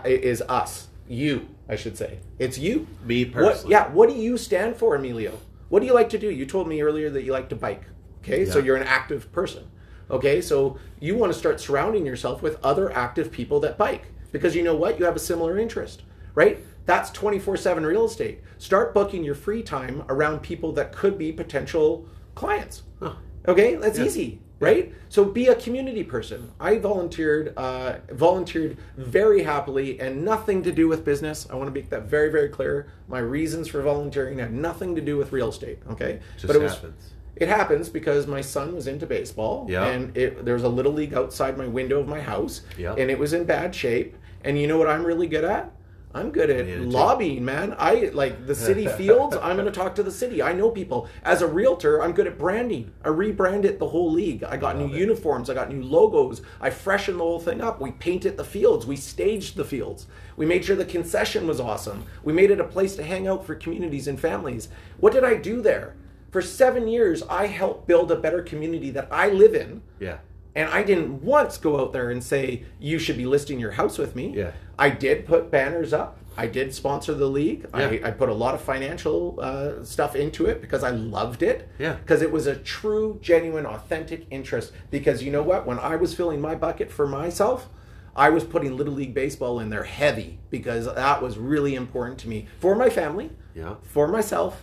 is 0.06 0.42
us, 0.44 0.88
you, 1.08 1.48
I 1.68 1.76
should 1.76 1.98
say. 1.98 2.20
It's 2.38 2.58
you. 2.58 2.86
Me 3.04 3.26
What, 3.26 3.66
yeah. 3.68 3.88
What 3.90 4.10
do 4.10 4.16
you 4.16 4.38
stand 4.38 4.76
for, 4.76 4.96
Emilio? 4.96 5.40
What 5.70 5.80
do 5.80 5.86
you 5.86 5.94
like 5.94 6.10
to 6.10 6.20
do? 6.20 6.30
You 6.30 6.46
told 6.46 6.68
me 6.68 6.82
earlier 6.82 7.10
that 7.10 7.24
you 7.24 7.32
like 7.32 7.50
to 7.50 7.56
bike. 7.56 7.84
Okay, 8.22 8.46
so 8.46 8.60
you're 8.60 8.76
an 8.76 8.84
active 8.84 9.32
person. 9.32 9.64
Okay, 10.12 10.42
so 10.42 10.78
you 11.00 11.16
want 11.16 11.32
to 11.34 11.40
start 11.40 11.60
surrounding 11.60 12.06
yourself 12.06 12.42
with 12.42 12.64
other 12.64 12.92
active 12.92 13.32
people 13.32 13.60
that 13.62 13.78
bike 13.78 14.06
because 14.32 14.56
you 14.56 14.64
know 14.64 14.76
what? 14.76 15.00
You 15.00 15.06
have 15.06 15.16
a 15.16 15.20
similar 15.20 15.58
interest, 15.58 16.04
right? 16.36 16.60
That's 16.86 17.10
24 17.12 17.58
7 17.58 17.86
real 17.86 18.06
estate. 18.06 18.42
Start 18.58 18.94
booking 18.94 19.24
your 19.24 19.36
free 19.36 19.64
time 19.64 20.04
around 20.10 20.42
people 20.42 20.72
that 20.74 20.92
could 20.92 21.18
be 21.18 21.32
potential 21.32 22.08
clients. 22.36 22.84
Huh. 23.00 23.14
Okay, 23.48 23.76
that's 23.76 23.98
Yeah. 23.98 24.06
easy, 24.06 24.42
right? 24.60 24.94
So 25.10 25.24
be 25.26 25.48
a 25.48 25.56
community 25.56 26.04
person. 26.04 26.52
I 26.60 26.78
volunteered, 26.78 27.54
uh, 27.58 27.98
volunteered 28.12 28.78
very 28.98 29.44
happily, 29.44 30.00
and 30.00 30.24
nothing 30.26 30.64
to 30.64 30.72
do 30.72 30.88
with 30.88 31.06
business. 31.06 31.48
I 31.50 31.56
want 31.56 31.68
to 31.68 31.74
make 31.74 31.90
that 31.90 32.04
very, 32.04 32.30
very 32.30 32.50
clear. 32.50 32.88
My 33.08 33.20
reasons 33.20 33.68
for 33.68 33.82
volunteering 33.82 34.40
had 34.40 34.54
nothing 34.54 34.96
to 34.96 35.02
do 35.02 35.18
with 35.18 35.32
real 35.32 35.50
estate. 35.50 35.80
Okay, 35.92 36.20
Just 36.38 36.54
it 36.54 36.62
was 36.62 36.74
happens. 36.74 37.12
it 37.38 37.48
happens 37.48 37.90
because 37.90 38.28
my 38.28 38.42
son 38.42 38.76
was 38.76 38.88
into 38.88 39.06
baseball, 39.06 39.66
Yeah. 39.70 39.86
and 39.88 40.16
it, 40.18 40.44
there 40.46 40.54
was 40.56 40.64
a 40.64 40.70
little 40.70 40.94
league 40.94 41.14
outside 41.14 41.58
my 41.58 41.68
window 41.68 42.00
of 42.00 42.08
my 42.08 42.20
house, 42.20 42.62
Yeah. 42.78 42.96
and 42.98 43.10
it 43.10 43.18
was 43.18 43.34
in 43.34 43.46
bad 43.46 43.74
shape. 43.74 44.16
And 44.44 44.58
you 44.60 44.68
know 44.68 44.78
what 44.78 44.88
I'm 44.88 45.06
really 45.06 45.28
good 45.28 45.44
at? 45.44 45.72
I'm 46.14 46.32
good 46.32 46.50
at 46.50 46.82
lobbying, 46.82 47.46
man. 47.46 47.76
I 47.78 48.10
like 48.14 48.48
the 48.48 48.56
city 48.56 48.88
fields. 48.98 49.38
I'm 49.38 49.58
going 49.58 49.68
to 49.68 49.72
talk 49.72 49.94
to 49.96 50.04
the 50.04 50.12
city. 50.12 50.42
I 50.42 50.54
know 50.54 50.72
people. 50.72 51.08
As 51.24 51.44
a 51.44 51.48
realtor, 51.48 52.02
I'm 52.02 52.14
good 52.14 52.26
at 52.26 52.38
branding. 52.38 52.92
I 53.06 53.10
rebranded 53.10 53.78
the 53.78 53.88
whole 53.88 54.12
league. 54.12 54.44
I 54.44 54.58
got 54.58 54.78
new 54.78 54.88
it. 54.88 54.98
uniforms. 55.00 55.52
I 55.52 55.54
got 55.54 55.72
new 55.72 55.84
logos. 55.84 56.42
I 56.60 56.72
freshened 56.72 57.20
the 57.20 57.24
whole 57.24 57.40
thing 57.40 57.62
up. 57.62 57.80
We 57.80 57.92
painted 57.92 58.38
the 58.38 58.44
fields. 58.44 58.88
We 58.88 58.96
staged 58.96 59.56
the 59.56 59.64
fields. 59.64 60.08
We 60.36 60.48
made 60.48 60.66
sure 60.66 60.76
the 60.76 60.84
concession 60.84 61.46
was 61.46 61.60
awesome. 61.60 62.06
We 62.24 62.34
made 62.34 62.50
it 62.50 62.60
a 62.60 62.64
place 62.64 62.96
to 62.96 63.04
hang 63.04 63.28
out 63.28 63.46
for 63.46 63.54
communities 63.54 64.08
and 64.08 64.20
families. 64.20 64.70
What 65.00 65.14
did 65.14 65.24
I 65.24 65.36
do 65.36 65.62
there? 65.62 65.96
For 66.32 66.42
seven 66.42 66.88
years, 66.88 67.22
I 67.24 67.48
helped 67.48 67.88
build 67.88 68.12
a 68.12 68.16
better 68.16 68.42
community 68.42 68.90
that 68.92 69.08
I 69.12 69.30
live 69.30 69.54
in. 69.54 69.82
Yeah. 70.00 70.18
And 70.60 70.70
I 70.70 70.84
didn't 70.84 71.24
once 71.24 71.58
go 71.58 71.80
out 71.80 71.94
there 71.94 72.10
and 72.12 72.22
say, 72.22 72.64
you 72.82 73.00
should 73.00 73.16
be 73.16 73.26
listing 73.26 73.62
your 73.62 73.72
house 73.72 73.98
with 73.98 74.14
me. 74.14 74.34
Yeah. 74.36 74.52
I 74.78 74.90
did 74.90 75.26
put 75.26 75.50
banners 75.50 75.94
up. 75.94 76.18
I 76.36 76.48
did 76.48 76.74
sponsor 76.74 77.14
the 77.14 77.28
league. 77.30 77.66
I, 77.74 77.90
Yeah. 77.90 78.08
I 78.08 78.12
put 78.12 78.28
a 78.28 78.34
lot 78.34 78.56
of 78.56 78.62
financial 78.62 79.40
uh, 79.42 79.86
stuff 79.86 80.18
into 80.18 80.48
it 80.48 80.60
because 80.60 80.84
I 80.84 80.90
loved 80.90 81.44
it. 81.44 81.70
Yeah. 81.80 81.94
Because 81.94 82.22
it 82.22 82.30
was 82.34 82.46
a 82.46 82.58
true, 82.58 83.20
genuine, 83.22 83.66
authentic 83.66 84.26
interest. 84.32 84.74
Because 84.92 85.24
you 85.24 85.32
know 85.32 85.44
what? 85.44 85.66
When 85.66 85.80
I 85.80 85.96
was 85.96 86.14
filling 86.14 86.42
my 86.42 86.56
bucket 86.56 86.92
for 86.92 87.08
myself, 87.08 87.70
I 88.14 88.30
was 88.30 88.44
putting 88.44 88.76
Little 88.76 88.94
League 88.96 89.14
Baseball 89.14 89.62
in 89.62 89.70
there 89.70 89.84
heavy 89.86 90.40
because 90.50 90.94
that 90.94 91.22
was 91.22 91.38
really 91.38 91.74
important 91.76 92.20
to 92.20 92.28
me 92.28 92.48
for 92.60 92.76
my 92.76 92.90
family, 92.90 93.30
Yeah. 93.56 93.76
for 93.82 94.10
myself, 94.10 94.62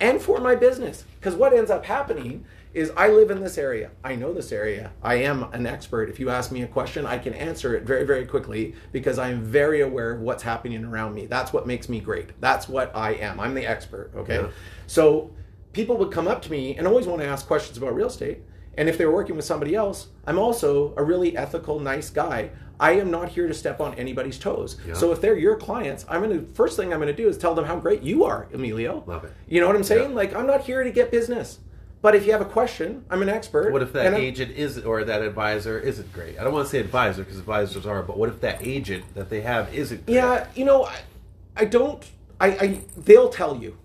and 0.00 0.20
for 0.20 0.40
my 0.40 0.54
business. 0.54 1.04
Because 1.18 1.34
what 1.34 1.52
ends 1.52 1.70
up 1.70 1.84
happening 1.84 2.44
is 2.72 2.92
I 2.96 3.08
live 3.08 3.30
in 3.30 3.40
this 3.40 3.58
area. 3.58 3.90
I 4.04 4.14
know 4.14 4.32
this 4.32 4.52
area. 4.52 4.92
I 5.02 5.16
am 5.16 5.44
an 5.52 5.66
expert. 5.66 6.08
If 6.08 6.20
you 6.20 6.30
ask 6.30 6.52
me 6.52 6.62
a 6.62 6.68
question, 6.68 7.04
I 7.04 7.18
can 7.18 7.34
answer 7.34 7.74
it 7.74 7.82
very, 7.82 8.04
very 8.04 8.24
quickly 8.24 8.74
because 8.92 9.18
I'm 9.18 9.42
very 9.42 9.80
aware 9.80 10.12
of 10.12 10.20
what's 10.20 10.44
happening 10.44 10.84
around 10.84 11.14
me. 11.14 11.26
That's 11.26 11.52
what 11.52 11.66
makes 11.66 11.88
me 11.88 12.00
great. 12.00 12.40
That's 12.40 12.68
what 12.68 12.94
I 12.94 13.14
am. 13.14 13.40
I'm 13.40 13.54
the 13.54 13.66
expert. 13.66 14.12
Okay. 14.14 14.36
Yeah. 14.36 14.48
So 14.86 15.32
people 15.72 15.96
would 15.96 16.12
come 16.12 16.28
up 16.28 16.42
to 16.42 16.50
me 16.50 16.76
and 16.76 16.86
always 16.86 17.06
want 17.06 17.20
to 17.22 17.26
ask 17.26 17.46
questions 17.46 17.76
about 17.76 17.94
real 17.94 18.06
estate. 18.06 18.38
And 18.76 18.88
if 18.88 18.96
they're 18.96 19.10
working 19.10 19.36
with 19.36 19.44
somebody 19.44 19.74
else, 19.74 20.08
I'm 20.26 20.38
also 20.38 20.94
a 20.96 21.02
really 21.02 21.36
ethical, 21.36 21.80
nice 21.80 22.10
guy. 22.10 22.50
I 22.78 22.92
am 22.92 23.10
not 23.10 23.28
here 23.28 23.46
to 23.46 23.52
step 23.52 23.80
on 23.80 23.94
anybody's 23.94 24.38
toes. 24.38 24.78
Yeah. 24.86 24.94
So 24.94 25.12
if 25.12 25.20
they're 25.20 25.36
your 25.36 25.56
clients, 25.56 26.06
I'm 26.08 26.22
gonna 26.22 26.42
first 26.54 26.76
thing 26.76 26.92
I'm 26.92 26.98
gonna 26.98 27.12
do 27.12 27.28
is 27.28 27.36
tell 27.36 27.54
them 27.54 27.66
how 27.66 27.76
great 27.76 28.02
you 28.02 28.24
are, 28.24 28.48
Emilio. 28.54 29.04
Love 29.06 29.24
it. 29.24 29.32
You 29.48 29.60
know 29.60 29.66
what 29.66 29.76
I'm 29.76 29.84
saying? 29.84 30.10
Yeah. 30.10 30.16
Like 30.16 30.34
I'm 30.34 30.46
not 30.46 30.62
here 30.62 30.82
to 30.82 30.90
get 30.90 31.10
business. 31.10 31.58
But 32.02 32.14
if 32.14 32.24
you 32.24 32.32
have 32.32 32.40
a 32.40 32.46
question, 32.46 33.04
I'm 33.10 33.20
an 33.20 33.28
expert. 33.28 33.72
What 33.72 33.82
if 33.82 33.92
that 33.92 34.14
agent 34.14 34.52
is 34.56 34.78
or 34.78 35.04
that 35.04 35.20
advisor 35.20 35.78
isn't 35.78 36.10
great? 36.14 36.38
I 36.38 36.44
don't 36.44 36.54
want 36.54 36.64
to 36.64 36.70
say 36.70 36.80
advisor 36.80 37.22
because 37.22 37.38
advisors 37.38 37.84
are, 37.84 38.02
but 38.02 38.16
what 38.16 38.30
if 38.30 38.40
that 38.40 38.66
agent 38.66 39.04
that 39.14 39.28
they 39.28 39.42
have 39.42 39.74
isn't 39.74 40.06
great? 40.06 40.14
Yeah, 40.14 40.46
you 40.54 40.64
know, 40.64 40.84
I, 40.86 41.00
I 41.56 41.64
don't. 41.66 42.02
I, 42.40 42.46
I 42.48 42.80
they'll 42.96 43.28
tell 43.28 43.56
you. 43.56 43.76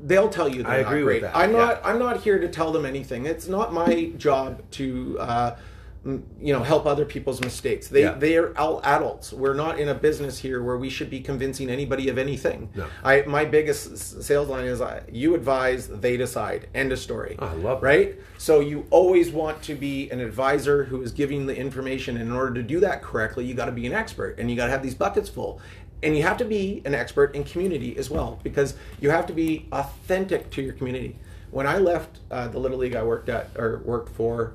They'll 0.00 0.28
tell 0.28 0.48
you. 0.48 0.62
They're 0.62 0.72
I 0.72 0.76
agree 0.76 1.02
with 1.02 1.06
great. 1.06 1.22
that, 1.22 1.36
I'm 1.36 1.52
yeah. 1.52 1.58
not. 1.58 1.80
I'm 1.84 1.98
not 1.98 2.20
here 2.22 2.38
to 2.38 2.48
tell 2.48 2.72
them 2.72 2.84
anything. 2.84 3.26
It's 3.26 3.48
not 3.48 3.72
my 3.72 4.12
job 4.16 4.62
to, 4.72 5.18
uh, 5.18 5.56
you 6.04 6.52
know, 6.52 6.62
help 6.62 6.86
other 6.86 7.04
people's 7.04 7.40
mistakes. 7.40 7.88
They 7.88 8.02
Yeah. 8.02 8.12
they 8.14 8.36
are 8.36 8.56
all 8.56 8.80
adults. 8.84 9.32
We're 9.32 9.54
not 9.54 9.80
in 9.80 9.88
a 9.88 9.94
business 9.94 10.38
here 10.38 10.62
where 10.62 10.76
we 10.76 10.88
should 10.88 11.10
be 11.10 11.18
convincing 11.20 11.68
anybody 11.68 12.08
of 12.08 12.16
anything. 12.18 12.68
No. 12.76 12.86
I 13.02 13.22
my 13.26 13.44
biggest 13.44 14.22
sales 14.22 14.48
line 14.48 14.66
is 14.66 14.80
I, 14.80 15.02
you 15.10 15.34
advise, 15.34 15.88
they 15.88 16.16
decide. 16.16 16.68
End 16.74 16.92
of 16.92 17.00
story. 17.00 17.36
Oh, 17.40 17.46
I 17.46 17.54
love 17.54 17.80
that. 17.80 17.86
right. 17.86 18.14
So 18.38 18.60
you 18.60 18.86
always 18.90 19.30
want 19.30 19.62
to 19.62 19.74
be 19.74 20.08
an 20.10 20.20
advisor 20.20 20.84
who 20.84 21.02
is 21.02 21.10
giving 21.10 21.46
the 21.46 21.56
information. 21.56 22.16
And 22.18 22.28
in 22.30 22.36
order 22.36 22.54
to 22.54 22.62
do 22.62 22.78
that 22.80 23.02
correctly, 23.02 23.44
you 23.46 23.54
got 23.54 23.64
to 23.66 23.72
be 23.72 23.86
an 23.86 23.92
expert, 23.94 24.38
and 24.38 24.48
you 24.50 24.56
got 24.56 24.66
to 24.66 24.72
have 24.72 24.82
these 24.84 24.94
buckets 24.94 25.28
full. 25.28 25.60
And 26.06 26.16
you 26.16 26.22
have 26.22 26.36
to 26.38 26.44
be 26.44 26.82
an 26.84 26.94
expert 26.94 27.34
in 27.34 27.44
community 27.44 27.96
as 27.98 28.08
well 28.08 28.38
because 28.42 28.74
you 29.00 29.10
have 29.10 29.26
to 29.26 29.32
be 29.32 29.66
authentic 29.72 30.50
to 30.52 30.62
your 30.62 30.72
community. 30.72 31.16
When 31.50 31.66
I 31.66 31.78
left 31.78 32.20
uh, 32.30 32.48
the 32.48 32.58
little 32.58 32.78
league 32.78 32.94
I 32.94 33.02
worked 33.02 33.28
at 33.28 33.50
or 33.56 33.82
worked 33.84 34.14
for, 34.14 34.54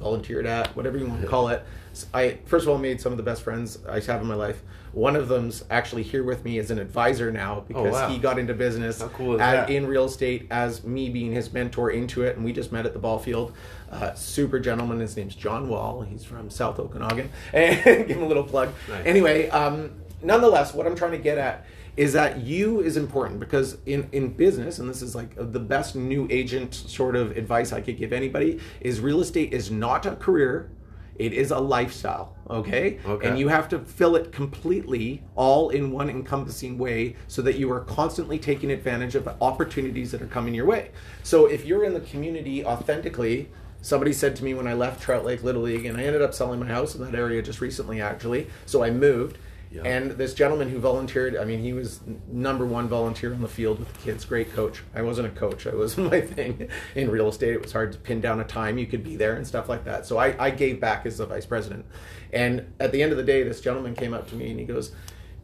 volunteered 0.00 0.46
at, 0.46 0.74
whatever 0.76 0.98
you 0.98 1.06
want 1.06 1.20
to 1.22 1.26
call 1.28 1.48
it, 1.48 1.64
I 2.14 2.38
first 2.46 2.64
of 2.64 2.70
all 2.70 2.78
made 2.78 3.00
some 3.00 3.12
of 3.12 3.16
the 3.16 3.22
best 3.24 3.42
friends 3.42 3.78
I 3.88 4.00
have 4.00 4.20
in 4.20 4.26
my 4.26 4.34
life. 4.34 4.62
One 4.92 5.16
of 5.16 5.28
them's 5.28 5.64
actually 5.70 6.02
here 6.02 6.24
with 6.24 6.44
me 6.44 6.58
as 6.58 6.70
an 6.70 6.78
advisor 6.78 7.30
now 7.30 7.64
because 7.68 7.92
wow. 7.92 8.08
he 8.08 8.18
got 8.18 8.38
into 8.38 8.54
business 8.54 9.02
cool 9.14 9.40
at- 9.40 9.70
in 9.70 9.86
real 9.86 10.04
estate 10.04 10.46
as 10.50 10.82
me 10.84 11.08
being 11.10 11.32
his 11.32 11.52
mentor 11.52 11.90
into 11.90 12.22
it, 12.22 12.36
and 12.36 12.44
we 12.44 12.52
just 12.52 12.72
met 12.72 12.86
at 12.86 12.92
the 12.92 12.98
ball 12.98 13.18
field. 13.18 13.52
Uh, 13.90 14.14
super 14.14 14.58
gentleman. 14.58 14.98
His 14.98 15.16
name's 15.16 15.34
John 15.34 15.68
Wall. 15.68 16.02
He's 16.02 16.24
from 16.24 16.50
South 16.50 16.78
Okanagan. 16.78 17.30
And 17.52 18.08
give 18.08 18.16
him 18.16 18.22
a 18.22 18.26
little 18.26 18.44
plug. 18.44 18.70
Nice. 18.88 19.06
Anyway, 19.06 19.48
um, 19.50 19.92
nonetheless, 20.22 20.74
what 20.74 20.86
I'm 20.86 20.96
trying 20.96 21.12
to 21.12 21.18
get 21.18 21.38
at 21.38 21.66
is 21.96 22.12
that 22.12 22.42
you 22.42 22.80
is 22.80 22.96
important 22.96 23.40
because 23.40 23.78
in, 23.84 24.08
in 24.12 24.28
business, 24.32 24.78
and 24.78 24.88
this 24.88 25.02
is 25.02 25.16
like 25.16 25.34
the 25.36 25.58
best 25.58 25.96
new 25.96 26.28
agent 26.30 26.72
sort 26.72 27.16
of 27.16 27.36
advice 27.36 27.72
I 27.72 27.80
could 27.80 27.98
give 27.98 28.12
anybody, 28.12 28.60
is 28.80 29.00
real 29.00 29.20
estate 29.20 29.52
is 29.52 29.70
not 29.70 30.06
a 30.06 30.14
career. 30.14 30.70
It 31.16 31.32
is 31.32 31.50
a 31.50 31.58
lifestyle, 31.58 32.36
okay? 32.48 33.00
Okay. 33.04 33.26
And 33.26 33.36
you 33.36 33.48
have 33.48 33.68
to 33.70 33.80
fill 33.80 34.14
it 34.14 34.30
completely, 34.30 35.24
all 35.34 35.70
in 35.70 35.90
one 35.90 36.08
encompassing 36.08 36.78
way, 36.78 37.16
so 37.26 37.42
that 37.42 37.56
you 37.56 37.72
are 37.72 37.80
constantly 37.80 38.38
taking 38.38 38.70
advantage 38.70 39.16
of 39.16 39.26
opportunities 39.40 40.12
that 40.12 40.22
are 40.22 40.28
coming 40.28 40.54
your 40.54 40.66
way. 40.66 40.92
So 41.24 41.46
if 41.46 41.64
you're 41.64 41.82
in 41.82 41.92
the 41.92 42.02
community 42.02 42.64
authentically, 42.64 43.48
somebody 43.82 44.12
said 44.12 44.36
to 44.36 44.44
me 44.44 44.54
when 44.54 44.68
I 44.68 44.74
left 44.74 45.02
Trout 45.02 45.24
Lake 45.24 45.42
Little 45.42 45.62
League, 45.62 45.86
and 45.86 45.98
I 45.98 46.04
ended 46.04 46.22
up 46.22 46.34
selling 46.34 46.60
my 46.60 46.66
house 46.66 46.94
in 46.94 47.02
that 47.02 47.16
area 47.16 47.42
just 47.42 47.60
recently, 47.60 48.00
actually. 48.00 48.46
So 48.64 48.84
I 48.84 48.92
moved. 48.92 49.38
Yeah. 49.70 49.82
And 49.82 50.12
this 50.12 50.32
gentleman 50.34 50.70
who 50.70 50.78
volunteered, 50.78 51.36
I 51.36 51.44
mean, 51.44 51.60
he 51.60 51.72
was 51.72 52.00
number 52.26 52.64
one 52.64 52.88
volunteer 52.88 53.34
on 53.34 53.42
the 53.42 53.48
field 53.48 53.78
with 53.78 53.92
the 53.92 53.98
kids. 54.00 54.24
Great 54.24 54.52
coach. 54.54 54.82
I 54.94 55.02
wasn't 55.02 55.28
a 55.28 55.30
coach. 55.30 55.66
I 55.66 55.74
wasn't 55.74 56.10
my 56.10 56.20
thing 56.20 56.68
in 56.94 57.10
real 57.10 57.28
estate. 57.28 57.52
It 57.52 57.62
was 57.62 57.72
hard 57.72 57.92
to 57.92 57.98
pin 57.98 58.20
down 58.20 58.40
a 58.40 58.44
time 58.44 58.78
you 58.78 58.86
could 58.86 59.04
be 59.04 59.16
there 59.16 59.34
and 59.34 59.46
stuff 59.46 59.68
like 59.68 59.84
that. 59.84 60.06
So 60.06 60.16
I, 60.16 60.46
I 60.46 60.50
gave 60.50 60.80
back 60.80 61.04
as 61.04 61.18
the 61.18 61.26
vice 61.26 61.46
president. 61.46 61.84
And 62.32 62.72
at 62.80 62.92
the 62.92 63.02
end 63.02 63.12
of 63.12 63.18
the 63.18 63.24
day, 63.24 63.42
this 63.42 63.60
gentleman 63.60 63.94
came 63.94 64.14
up 64.14 64.28
to 64.30 64.34
me 64.34 64.50
and 64.50 64.58
he 64.58 64.64
goes, 64.64 64.92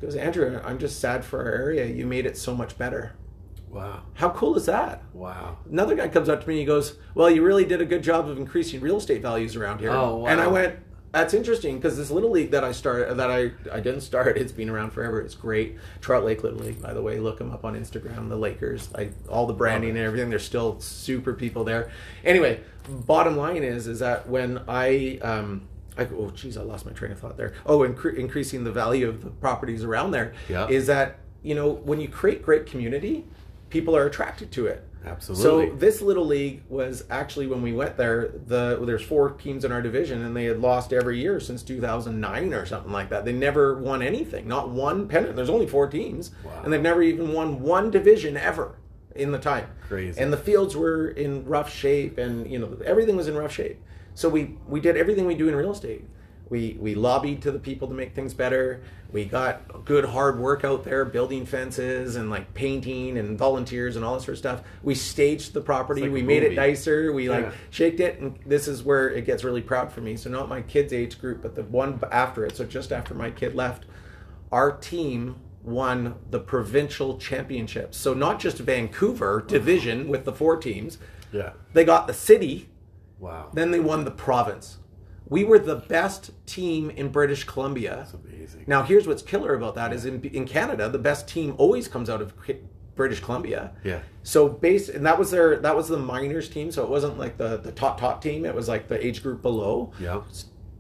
he 0.00 0.06
goes, 0.06 0.16
Andrew, 0.16 0.60
I'm 0.64 0.78
just 0.78 1.00
sad 1.00 1.24
for 1.24 1.40
our 1.40 1.52
area. 1.52 1.86
You 1.86 2.06
made 2.06 2.26
it 2.26 2.36
so 2.36 2.54
much 2.54 2.78
better. 2.78 3.16
Wow. 3.74 4.04
How 4.14 4.30
cool 4.30 4.56
is 4.56 4.66
that? 4.66 5.02
Wow. 5.12 5.58
Another 5.68 5.96
guy 5.96 6.06
comes 6.08 6.28
up 6.28 6.42
to 6.42 6.48
me 6.48 6.54
and 6.54 6.60
he 6.60 6.64
goes, 6.64 6.96
Well, 7.16 7.28
you 7.28 7.42
really 7.42 7.64
did 7.64 7.80
a 7.80 7.84
good 7.84 8.04
job 8.04 8.28
of 8.28 8.38
increasing 8.38 8.80
real 8.80 8.98
estate 8.98 9.20
values 9.20 9.56
around 9.56 9.80
here. 9.80 9.90
Oh, 9.90 10.18
wow. 10.18 10.26
And 10.26 10.40
I 10.40 10.46
went, 10.46 10.78
That's 11.14 11.32
interesting 11.32 11.76
because 11.76 11.96
this 11.96 12.10
little 12.10 12.30
league 12.30 12.50
that 12.50 12.64
I 12.64 12.72
started, 12.72 13.14
that 13.18 13.30
I, 13.30 13.52
I 13.70 13.78
didn't 13.78 14.00
start, 14.00 14.36
it's 14.36 14.50
been 14.50 14.68
around 14.68 14.90
forever. 14.90 15.20
It's 15.20 15.36
great. 15.36 15.76
Trout 16.00 16.24
Lake 16.24 16.42
Little 16.42 16.58
League, 16.58 16.82
by 16.82 16.92
the 16.92 17.00
way. 17.02 17.20
Look 17.20 17.38
them 17.38 17.52
up 17.52 17.64
on 17.64 17.76
Instagram, 17.76 18.28
the 18.28 18.36
Lakers. 18.36 18.88
I, 18.96 19.10
all 19.28 19.46
the 19.46 19.52
branding 19.52 19.90
and 19.90 20.00
everything. 20.00 20.28
There's 20.28 20.44
still 20.44 20.80
super 20.80 21.32
people 21.32 21.62
there. 21.62 21.88
Anyway, 22.24 22.60
bottom 22.88 23.36
line 23.36 23.62
is, 23.62 23.86
is 23.86 24.00
that 24.00 24.28
when 24.28 24.62
I, 24.66 25.20
um, 25.22 25.68
I, 25.96 26.06
oh, 26.06 26.32
geez, 26.34 26.56
I 26.56 26.62
lost 26.62 26.84
my 26.84 26.90
train 26.90 27.12
of 27.12 27.20
thought 27.20 27.36
there. 27.36 27.52
Oh, 27.64 27.78
incre- 27.88 28.16
increasing 28.16 28.64
the 28.64 28.72
value 28.72 29.08
of 29.08 29.22
the 29.22 29.30
properties 29.30 29.84
around 29.84 30.10
there 30.10 30.34
Yeah. 30.48 30.66
is 30.66 30.88
that, 30.88 31.20
you 31.44 31.54
know, 31.54 31.70
when 31.70 32.00
you 32.00 32.08
create 32.08 32.42
great 32.42 32.66
community, 32.66 33.24
people 33.74 33.96
are 33.96 34.06
attracted 34.06 34.52
to 34.52 34.66
it. 34.66 34.86
Absolutely. 35.04 35.70
So 35.70 35.76
this 35.76 36.00
little 36.00 36.24
league 36.24 36.62
was 36.68 37.04
actually 37.10 37.48
when 37.48 37.60
we 37.60 37.72
went 37.72 37.96
there. 37.98 38.32
The 38.46 38.80
there's 38.86 39.02
four 39.02 39.30
teams 39.32 39.64
in 39.64 39.72
our 39.72 39.82
division, 39.82 40.24
and 40.24 40.34
they 40.34 40.44
had 40.44 40.60
lost 40.60 40.92
every 40.94 41.18
year 41.20 41.40
since 41.40 41.62
2009 41.64 42.54
or 42.54 42.64
something 42.64 42.92
like 42.92 43.10
that. 43.10 43.24
They 43.26 43.32
never 43.32 43.76
won 43.78 44.00
anything, 44.00 44.46
not 44.48 44.70
one 44.70 45.08
pennant. 45.08 45.34
There's 45.36 45.50
only 45.50 45.66
four 45.66 45.88
teams, 45.88 46.30
Wow. 46.44 46.52
and 46.62 46.72
they've 46.72 46.80
never 46.80 47.02
even 47.02 47.32
won 47.34 47.60
one 47.60 47.90
division 47.90 48.36
ever 48.36 48.76
in 49.14 49.32
the 49.32 49.38
time. 49.38 49.66
Crazy. 49.88 50.18
And 50.20 50.32
the 50.32 50.38
fields 50.38 50.74
were 50.76 51.08
in 51.08 51.44
rough 51.44 51.70
shape, 51.70 52.16
and 52.16 52.48
you 52.50 52.58
know 52.60 52.78
everything 52.86 53.16
was 53.16 53.26
in 53.28 53.34
rough 53.36 53.52
shape. 53.52 53.78
So 54.14 54.28
we 54.28 54.56
we 54.68 54.80
did 54.80 54.96
everything 54.96 55.26
we 55.26 55.34
do 55.34 55.48
in 55.48 55.56
real 55.56 55.72
estate. 55.72 56.04
We 56.50 56.76
we 56.78 56.94
lobbied 56.94 57.42
to 57.42 57.50
the 57.50 57.58
people 57.58 57.88
to 57.88 57.94
make 57.94 58.14
things 58.14 58.34
better. 58.34 58.82
We 59.10 59.24
got 59.24 59.84
good 59.84 60.04
hard 60.04 60.38
work 60.38 60.64
out 60.64 60.84
there, 60.84 61.04
building 61.04 61.46
fences 61.46 62.16
and 62.16 62.30
like 62.30 62.52
painting 62.52 63.16
and 63.16 63.38
volunteers 63.38 63.96
and 63.96 64.04
all 64.04 64.14
this 64.14 64.24
sort 64.24 64.34
of 64.34 64.38
stuff. 64.38 64.62
We 64.82 64.94
staged 64.94 65.52
the 65.54 65.60
property. 65.60 66.02
like 66.02 66.12
we 66.12 66.22
made 66.22 66.42
it 66.42 66.54
nicer. 66.54 67.12
We 67.12 67.30
like 67.30 67.44
Yeah. 67.46 67.52
shaked 67.70 68.00
it, 68.00 68.18
and 68.20 68.38
this 68.44 68.68
is 68.68 68.82
where 68.82 69.08
it 69.08 69.24
gets 69.24 69.42
really 69.44 69.62
proud 69.62 69.90
for 69.92 70.00
me. 70.00 70.16
So 70.16 70.28
not 70.30 70.48
my 70.48 70.62
kids' 70.62 70.92
age 70.92 71.20
group, 71.20 71.42
but 71.42 71.54
the 71.54 71.62
one 71.62 71.98
after 72.10 72.44
it. 72.44 72.56
So 72.56 72.64
just 72.64 72.92
after 72.92 73.14
my 73.14 73.30
kid 73.30 73.54
left, 73.54 73.84
our 74.52 74.72
team 74.72 75.36
won 75.62 76.16
the 76.30 76.40
provincial 76.40 77.16
championships. 77.16 77.96
So 77.96 78.12
not 78.14 78.38
just 78.38 78.58
Vancouver 78.58 79.42
division 79.46 80.08
with 80.08 80.24
the 80.24 80.32
four 80.32 80.56
teams. 80.58 80.98
Yeah. 81.32 81.52
They 81.72 81.84
got 81.84 82.06
the 82.06 82.12
city, 82.14 82.68
Wow. 83.18 83.48
then 83.54 83.70
they 83.70 83.80
won 83.80 84.04
the 84.04 84.10
province. 84.10 84.78
We 85.28 85.44
were 85.44 85.58
the 85.58 85.76
best 85.76 86.32
team 86.46 86.90
in 86.90 87.08
British 87.08 87.44
Columbia. 87.44 87.96
That's 87.96 88.14
amazing. 88.14 88.64
Now, 88.66 88.82
here's 88.82 89.06
what's 89.06 89.22
killer 89.22 89.54
about 89.54 89.74
that 89.76 89.92
is 89.92 90.04
in 90.04 90.22
in 90.22 90.46
Canada, 90.46 90.88
the 90.88 90.98
best 90.98 91.26
team 91.28 91.54
always 91.56 91.88
comes 91.88 92.10
out 92.10 92.20
of 92.20 92.34
British 92.94 93.20
Columbia. 93.20 93.72
Yeah. 93.82 94.00
So 94.22 94.48
base 94.48 94.88
and 94.88 95.04
that 95.06 95.18
was 95.18 95.30
their 95.30 95.56
that 95.58 95.76
was 95.76 95.88
the 95.88 95.98
minors 95.98 96.48
team. 96.48 96.70
So 96.70 96.82
it 96.84 96.90
wasn't 96.90 97.18
like 97.18 97.36
the 97.36 97.56
the 97.56 97.72
top 97.72 97.98
top 97.98 98.22
team. 98.22 98.44
It 98.44 98.54
was 98.54 98.68
like 98.68 98.88
the 98.88 99.04
age 99.04 99.22
group 99.22 99.42
below. 99.42 99.92
Yeah. 99.98 100.22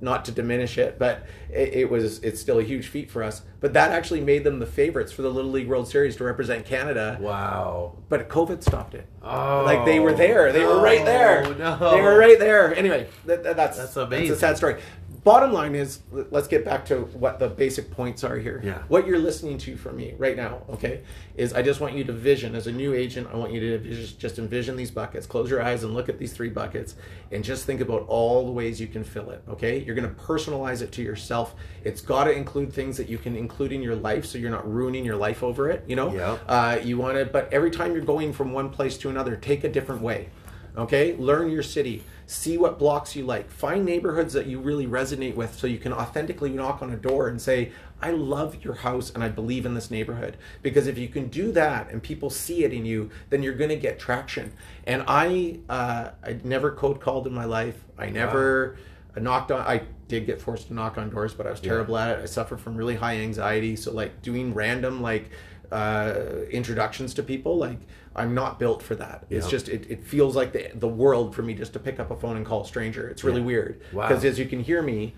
Not 0.00 0.24
to 0.26 0.32
diminish 0.32 0.76
it, 0.76 0.98
but 0.98 1.24
it, 1.50 1.74
it 1.74 1.90
was 1.90 2.18
it's 2.18 2.40
still 2.40 2.58
a 2.58 2.62
huge 2.62 2.88
feat 2.88 3.10
for 3.10 3.22
us. 3.22 3.42
But 3.60 3.72
that 3.72 3.90
actually 3.90 4.20
made 4.20 4.44
them 4.44 4.58
the 4.58 4.66
favorites 4.66 5.12
for 5.12 5.22
the 5.22 5.30
Little 5.30 5.50
League 5.50 5.68
World 5.68 5.88
Series 5.88 6.16
to 6.16 6.24
represent 6.24 6.66
Canada. 6.66 7.16
Wow. 7.20 7.96
But 8.08 8.28
COVID 8.28 8.62
stopped 8.62 8.94
it. 8.94 9.06
Oh. 9.22 9.62
Like 9.64 9.84
they 9.86 10.00
were 10.00 10.12
there. 10.12 10.52
They 10.52 10.64
were 10.64 10.80
right 10.82 11.04
there. 11.04 11.44
Oh, 11.46 11.52
no. 11.54 11.90
They 11.96 12.02
were 12.02 12.18
right 12.18 12.38
there. 12.38 12.74
Anyway, 12.74 13.06
that, 13.24 13.42
that- 13.44 13.56
that's 13.56 13.78
That's 13.78 13.94
That's 13.94 14.30
a 14.30 14.36
sad 14.36 14.56
story. 14.56 14.80
Bottom 15.24 15.54
line 15.54 15.74
is, 15.74 16.00
let's 16.12 16.46
get 16.46 16.66
back 16.66 16.84
to 16.84 17.00
what 17.00 17.38
the 17.38 17.48
basic 17.48 17.90
points 17.90 18.22
are 18.24 18.36
here. 18.36 18.60
Yeah. 18.62 18.82
What 18.88 19.06
you're 19.06 19.18
listening 19.18 19.56
to 19.58 19.74
from 19.74 19.96
me 19.96 20.14
right 20.18 20.36
now, 20.36 20.62
okay, 20.68 21.00
is 21.34 21.54
I 21.54 21.62
just 21.62 21.80
want 21.80 21.94
you 21.94 22.04
to 22.04 22.12
vision 22.12 22.54
as 22.54 22.66
a 22.66 22.72
new 22.72 22.92
agent. 22.92 23.28
I 23.32 23.36
want 23.36 23.50
you 23.50 23.60
to 23.60 23.78
just, 23.78 24.18
just 24.18 24.38
envision 24.38 24.76
these 24.76 24.90
buckets. 24.90 25.26
Close 25.26 25.48
your 25.48 25.62
eyes 25.62 25.82
and 25.82 25.94
look 25.94 26.10
at 26.10 26.18
these 26.18 26.34
three 26.34 26.50
buckets, 26.50 26.96
and 27.32 27.42
just 27.42 27.64
think 27.64 27.80
about 27.80 28.04
all 28.06 28.44
the 28.44 28.52
ways 28.52 28.78
you 28.78 28.86
can 28.86 29.02
fill 29.02 29.30
it. 29.30 29.42
Okay, 29.48 29.82
you're 29.82 29.94
going 29.94 30.06
to 30.06 30.22
personalize 30.22 30.82
it 30.82 30.92
to 30.92 31.02
yourself. 31.02 31.54
It's 31.84 32.02
got 32.02 32.24
to 32.24 32.32
include 32.32 32.70
things 32.70 32.98
that 32.98 33.08
you 33.08 33.16
can 33.16 33.34
include 33.34 33.72
in 33.72 33.80
your 33.80 33.96
life, 33.96 34.26
so 34.26 34.36
you're 34.36 34.50
not 34.50 34.70
ruining 34.70 35.06
your 35.06 35.16
life 35.16 35.42
over 35.42 35.70
it. 35.70 35.84
You 35.88 35.96
know. 35.96 36.12
Yeah. 36.12 36.36
Uh, 36.46 36.80
you 36.84 36.98
want 36.98 37.16
to, 37.16 37.24
but 37.24 37.50
every 37.50 37.70
time 37.70 37.94
you're 37.94 38.04
going 38.04 38.34
from 38.34 38.52
one 38.52 38.68
place 38.68 38.98
to 38.98 39.08
another, 39.08 39.36
take 39.36 39.64
a 39.64 39.70
different 39.70 40.02
way. 40.02 40.28
Okay, 40.76 41.16
learn 41.16 41.50
your 41.50 41.62
city. 41.62 42.04
See 42.26 42.56
what 42.56 42.78
blocks 42.78 43.14
you 43.14 43.24
like. 43.24 43.50
Find 43.50 43.84
neighborhoods 43.84 44.32
that 44.32 44.46
you 44.46 44.58
really 44.58 44.86
resonate 44.86 45.34
with, 45.34 45.58
so 45.58 45.66
you 45.66 45.78
can 45.78 45.92
authentically 45.92 46.50
knock 46.50 46.80
on 46.80 46.90
a 46.90 46.96
door 46.96 47.28
and 47.28 47.40
say, 47.40 47.72
"I 48.00 48.12
love 48.12 48.64
your 48.64 48.74
house 48.74 49.10
and 49.10 49.22
I 49.22 49.28
believe 49.28 49.66
in 49.66 49.74
this 49.74 49.90
neighborhood." 49.90 50.36
Because 50.62 50.86
if 50.86 50.96
you 50.96 51.08
can 51.08 51.28
do 51.28 51.52
that 51.52 51.90
and 51.90 52.02
people 52.02 52.30
see 52.30 52.64
it 52.64 52.72
in 52.72 52.86
you, 52.86 53.10
then 53.28 53.42
you're 53.42 53.54
going 53.54 53.70
to 53.70 53.76
get 53.76 53.98
traction. 53.98 54.52
And 54.86 55.04
I, 55.06 55.58
uh, 55.68 56.10
I 56.22 56.38
never 56.44 56.70
cold 56.70 57.00
called 57.00 57.26
in 57.26 57.34
my 57.34 57.44
life. 57.44 57.84
I 57.98 58.08
never 58.08 58.76
knocked 59.20 59.52
on. 59.52 59.60
I 59.60 59.82
did 60.08 60.26
get 60.26 60.40
forced 60.40 60.68
to 60.68 60.74
knock 60.74 60.98
on 60.98 61.10
doors, 61.10 61.34
but 61.34 61.46
I 61.46 61.50
was 61.50 61.60
terrible 61.60 61.96
at 61.96 62.18
it. 62.18 62.22
I 62.22 62.26
suffer 62.26 62.56
from 62.56 62.76
really 62.76 62.96
high 62.96 63.16
anxiety, 63.16 63.76
so 63.76 63.92
like 63.92 64.22
doing 64.22 64.54
random 64.54 65.02
like 65.02 65.30
uh, 65.72 66.14
introductions 66.50 67.14
to 67.14 67.22
people, 67.22 67.56
like 67.56 67.78
I'm 68.16 68.34
not 68.34 68.58
built 68.58 68.82
for 68.82 68.94
that. 68.96 69.24
It's 69.30 69.46
Yeah. 69.46 69.50
just 69.50 69.68
it, 69.68 69.86
it 69.90 70.04
feels 70.04 70.36
like 70.36 70.52
the 70.52 70.70
the 70.74 70.88
world 70.88 71.34
for 71.34 71.42
me 71.42 71.54
just 71.54 71.72
to 71.72 71.78
pick 71.78 71.98
up 71.98 72.10
a 72.10 72.16
phone 72.16 72.36
and 72.36 72.46
call 72.46 72.62
a 72.62 72.66
stranger. 72.66 73.08
It's 73.08 73.24
really 73.24 73.40
Yeah. 73.40 73.46
weird 73.46 73.80
Wow. 73.92 74.08
because 74.08 74.24
as 74.24 74.38
you 74.38 74.46
can 74.46 74.60
hear 74.60 74.82
me, 74.82 75.14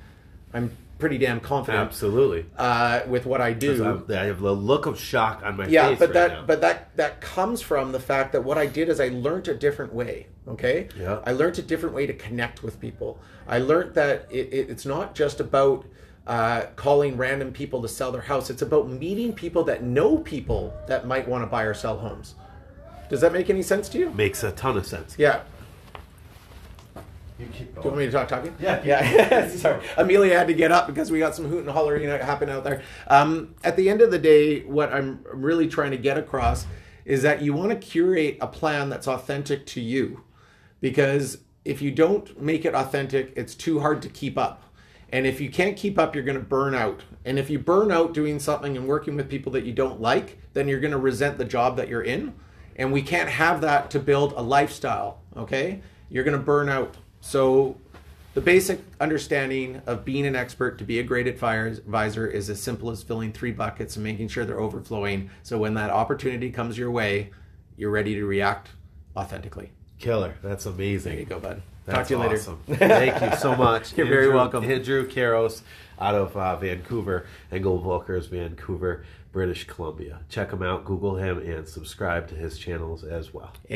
I'm 0.54 0.70
pretty 0.98 1.18
damn 1.18 1.40
confident 1.40 1.84
Absolutely. 1.84 2.46
uh, 2.56 3.00
with 3.06 3.26
what 3.26 3.42
I 3.42 3.52
do. 3.52 3.84
I'm- 3.84 4.06
have 4.08 4.40
the 4.40 4.54
look 4.54 4.86
of 4.86 4.98
shock 4.98 5.42
on 5.44 5.58
my 5.58 5.66
Yeah, 5.66 5.88
face 5.90 5.98
but 5.98 6.08
right 6.08 6.14
that 6.14 6.30
now. 6.30 6.44
but 6.46 6.60
that 6.62 6.96
that 6.96 7.20
comes 7.20 7.60
from 7.60 7.92
the 7.92 8.00
fact 8.00 8.32
that 8.32 8.44
what 8.44 8.56
I 8.56 8.64
did 8.66 8.88
is 8.88 8.98
I 8.98 9.08
learned 9.08 9.48
a 9.48 9.54
different 9.54 9.92
way. 9.92 10.28
Okay. 10.48 10.88
Yeah. 10.98 11.18
I 11.26 11.32
learned 11.32 11.58
a 11.58 11.62
different 11.62 11.94
way 11.94 12.06
to 12.06 12.14
connect 12.14 12.62
with 12.62 12.80
people. 12.80 13.18
I 13.46 13.58
learned 13.58 13.94
that 13.94 14.26
it, 14.30 14.48
it, 14.52 14.70
it's 14.70 14.86
not 14.86 15.14
just 15.14 15.38
about 15.40 15.84
uh, 16.26 16.62
calling 16.76 17.16
random 17.16 17.52
people 17.52 17.80
to 17.82 17.88
sell 17.88 18.10
their 18.10 18.22
house. 18.22 18.48
It's 18.50 18.62
about 18.62 18.88
meeting 18.88 19.32
people 19.32 19.62
that 19.64 19.84
know 19.84 20.18
people 20.18 20.72
that 20.88 21.06
might 21.06 21.28
want 21.28 21.42
to 21.44 21.46
buy 21.46 21.62
or 21.64 21.74
sell 21.74 21.98
homes. 21.98 22.34
Does 23.08 23.20
that 23.20 23.32
make 23.32 23.50
any 23.50 23.62
sense 23.62 23.88
to 23.90 23.98
you? 23.98 24.10
makes 24.10 24.42
a 24.42 24.52
ton 24.52 24.76
of 24.76 24.86
sense. 24.86 25.14
Yeah. 25.18 25.42
You 27.38 27.46
keep 27.52 27.74
Do 27.74 27.80
you 27.82 27.86
want 27.86 27.98
me 27.98 28.06
to 28.06 28.12
talk 28.12 28.28
talking? 28.28 28.54
Yeah. 28.58 28.82
Yeah. 28.82 29.48
Sorry. 29.56 29.84
Emilio 29.96 30.36
had 30.36 30.46
to 30.46 30.54
get 30.54 30.72
up 30.72 30.86
because 30.86 31.10
we 31.10 31.18
got 31.18 31.34
some 31.34 31.46
hoot 31.46 31.60
and 31.60 31.70
hollering 31.70 32.08
happening 32.08 32.54
out 32.54 32.64
there. 32.64 32.82
Um, 33.08 33.54
at 33.62 33.76
the 33.76 33.90
end 33.90 34.00
of 34.00 34.10
the 34.10 34.18
day, 34.18 34.60
what 34.60 34.92
I'm 34.92 35.24
really 35.32 35.68
trying 35.68 35.90
to 35.90 35.98
get 35.98 36.16
across 36.16 36.66
is 37.04 37.22
that 37.22 37.42
you 37.42 37.52
want 37.52 37.70
to 37.70 37.76
curate 37.76 38.38
a 38.40 38.46
plan 38.46 38.88
that's 38.88 39.06
authentic 39.06 39.66
to 39.66 39.80
you. 39.80 40.22
Because 40.80 41.38
if 41.64 41.82
you 41.82 41.90
don't 41.90 42.40
make 42.40 42.64
it 42.64 42.74
authentic, 42.74 43.32
it's 43.36 43.54
too 43.54 43.80
hard 43.80 44.00
to 44.02 44.08
keep 44.08 44.38
up. 44.38 44.62
And 45.10 45.26
if 45.26 45.40
you 45.40 45.50
can't 45.50 45.76
keep 45.76 45.98
up, 45.98 46.14
you're 46.14 46.24
going 46.24 46.38
to 46.38 46.44
burn 46.44 46.74
out. 46.74 47.02
And 47.24 47.38
if 47.38 47.48
you 47.48 47.58
burn 47.58 47.92
out 47.92 48.12
doing 48.12 48.40
something 48.40 48.76
and 48.76 48.88
working 48.88 49.14
with 49.14 49.28
people 49.28 49.52
that 49.52 49.64
you 49.64 49.72
don't 49.72 50.00
like, 50.00 50.38
then 50.52 50.68
you're 50.68 50.80
going 50.80 50.92
to 50.92 50.98
resent 50.98 51.38
the 51.38 51.44
job 51.44 51.76
that 51.76 51.88
you're 51.88 52.02
in. 52.02 52.34
And 52.76 52.92
we 52.92 53.02
can't 53.02 53.28
have 53.28 53.62
that 53.62 53.90
to 53.90 53.98
build 53.98 54.34
a 54.36 54.42
lifestyle, 54.42 55.20
okay? 55.36 55.80
You're 56.10 56.24
going 56.24 56.36
to 56.36 56.42
burn 56.42 56.68
out. 56.68 56.94
So 57.20 57.76
the 58.34 58.40
basic 58.40 58.80
understanding 59.00 59.80
of 59.86 60.04
being 60.04 60.26
an 60.26 60.36
expert 60.36 60.78
to 60.78 60.84
be 60.84 60.98
a 60.98 61.02
great 61.02 61.26
advisor 61.26 62.26
is 62.26 62.50
as 62.50 62.62
simple 62.62 62.90
as 62.90 63.02
filling 63.02 63.32
three 63.32 63.50
buckets 63.50 63.96
and 63.96 64.04
making 64.04 64.28
sure 64.28 64.44
they're 64.44 64.60
overflowing. 64.60 65.30
So 65.42 65.56
when 65.56 65.74
that 65.74 65.90
opportunity 65.90 66.50
comes 66.50 66.76
your 66.76 66.90
way, 66.90 67.30
you're 67.78 67.90
ready 67.90 68.14
to 68.14 68.26
react 68.26 68.68
authentically. 69.16 69.72
Killer. 69.98 70.36
That's 70.42 70.66
amazing. 70.66 71.12
There 71.12 71.20
you 71.20 71.26
go, 71.26 71.40
bud. 71.40 71.62
That's 71.86 71.96
Talk 71.98 72.06
to 72.08 72.14
you 72.14 72.18
later. 72.20 72.34
awesome. 72.34 72.58
Thank 72.66 73.22
you 73.32 73.38
so 73.38 73.54
much. 73.56 73.94
You're 73.96 74.06
very 74.06 74.24
Andrew- 74.24 74.36
welcome. 74.36 74.64
Andrew 74.64 75.08
Caros 75.08 75.62
out 76.00 76.14
of 76.14 76.36
uh, 76.36 76.56
Vancouver, 76.56 77.26
Engel 77.52 77.80
Volkers, 77.80 78.28
Vancouver, 78.28 79.04
British 79.32 79.66
Columbia. 79.66 80.18
Check 80.28 80.50
him 80.52 80.62
out, 80.62 80.84
Google 80.84 81.16
him, 81.16 81.38
and 81.38 81.66
subscribe 81.68 82.28
to 82.28 82.34
his 82.34 82.58
channels 82.58 83.04
as 83.04 83.32
well. 83.32 83.52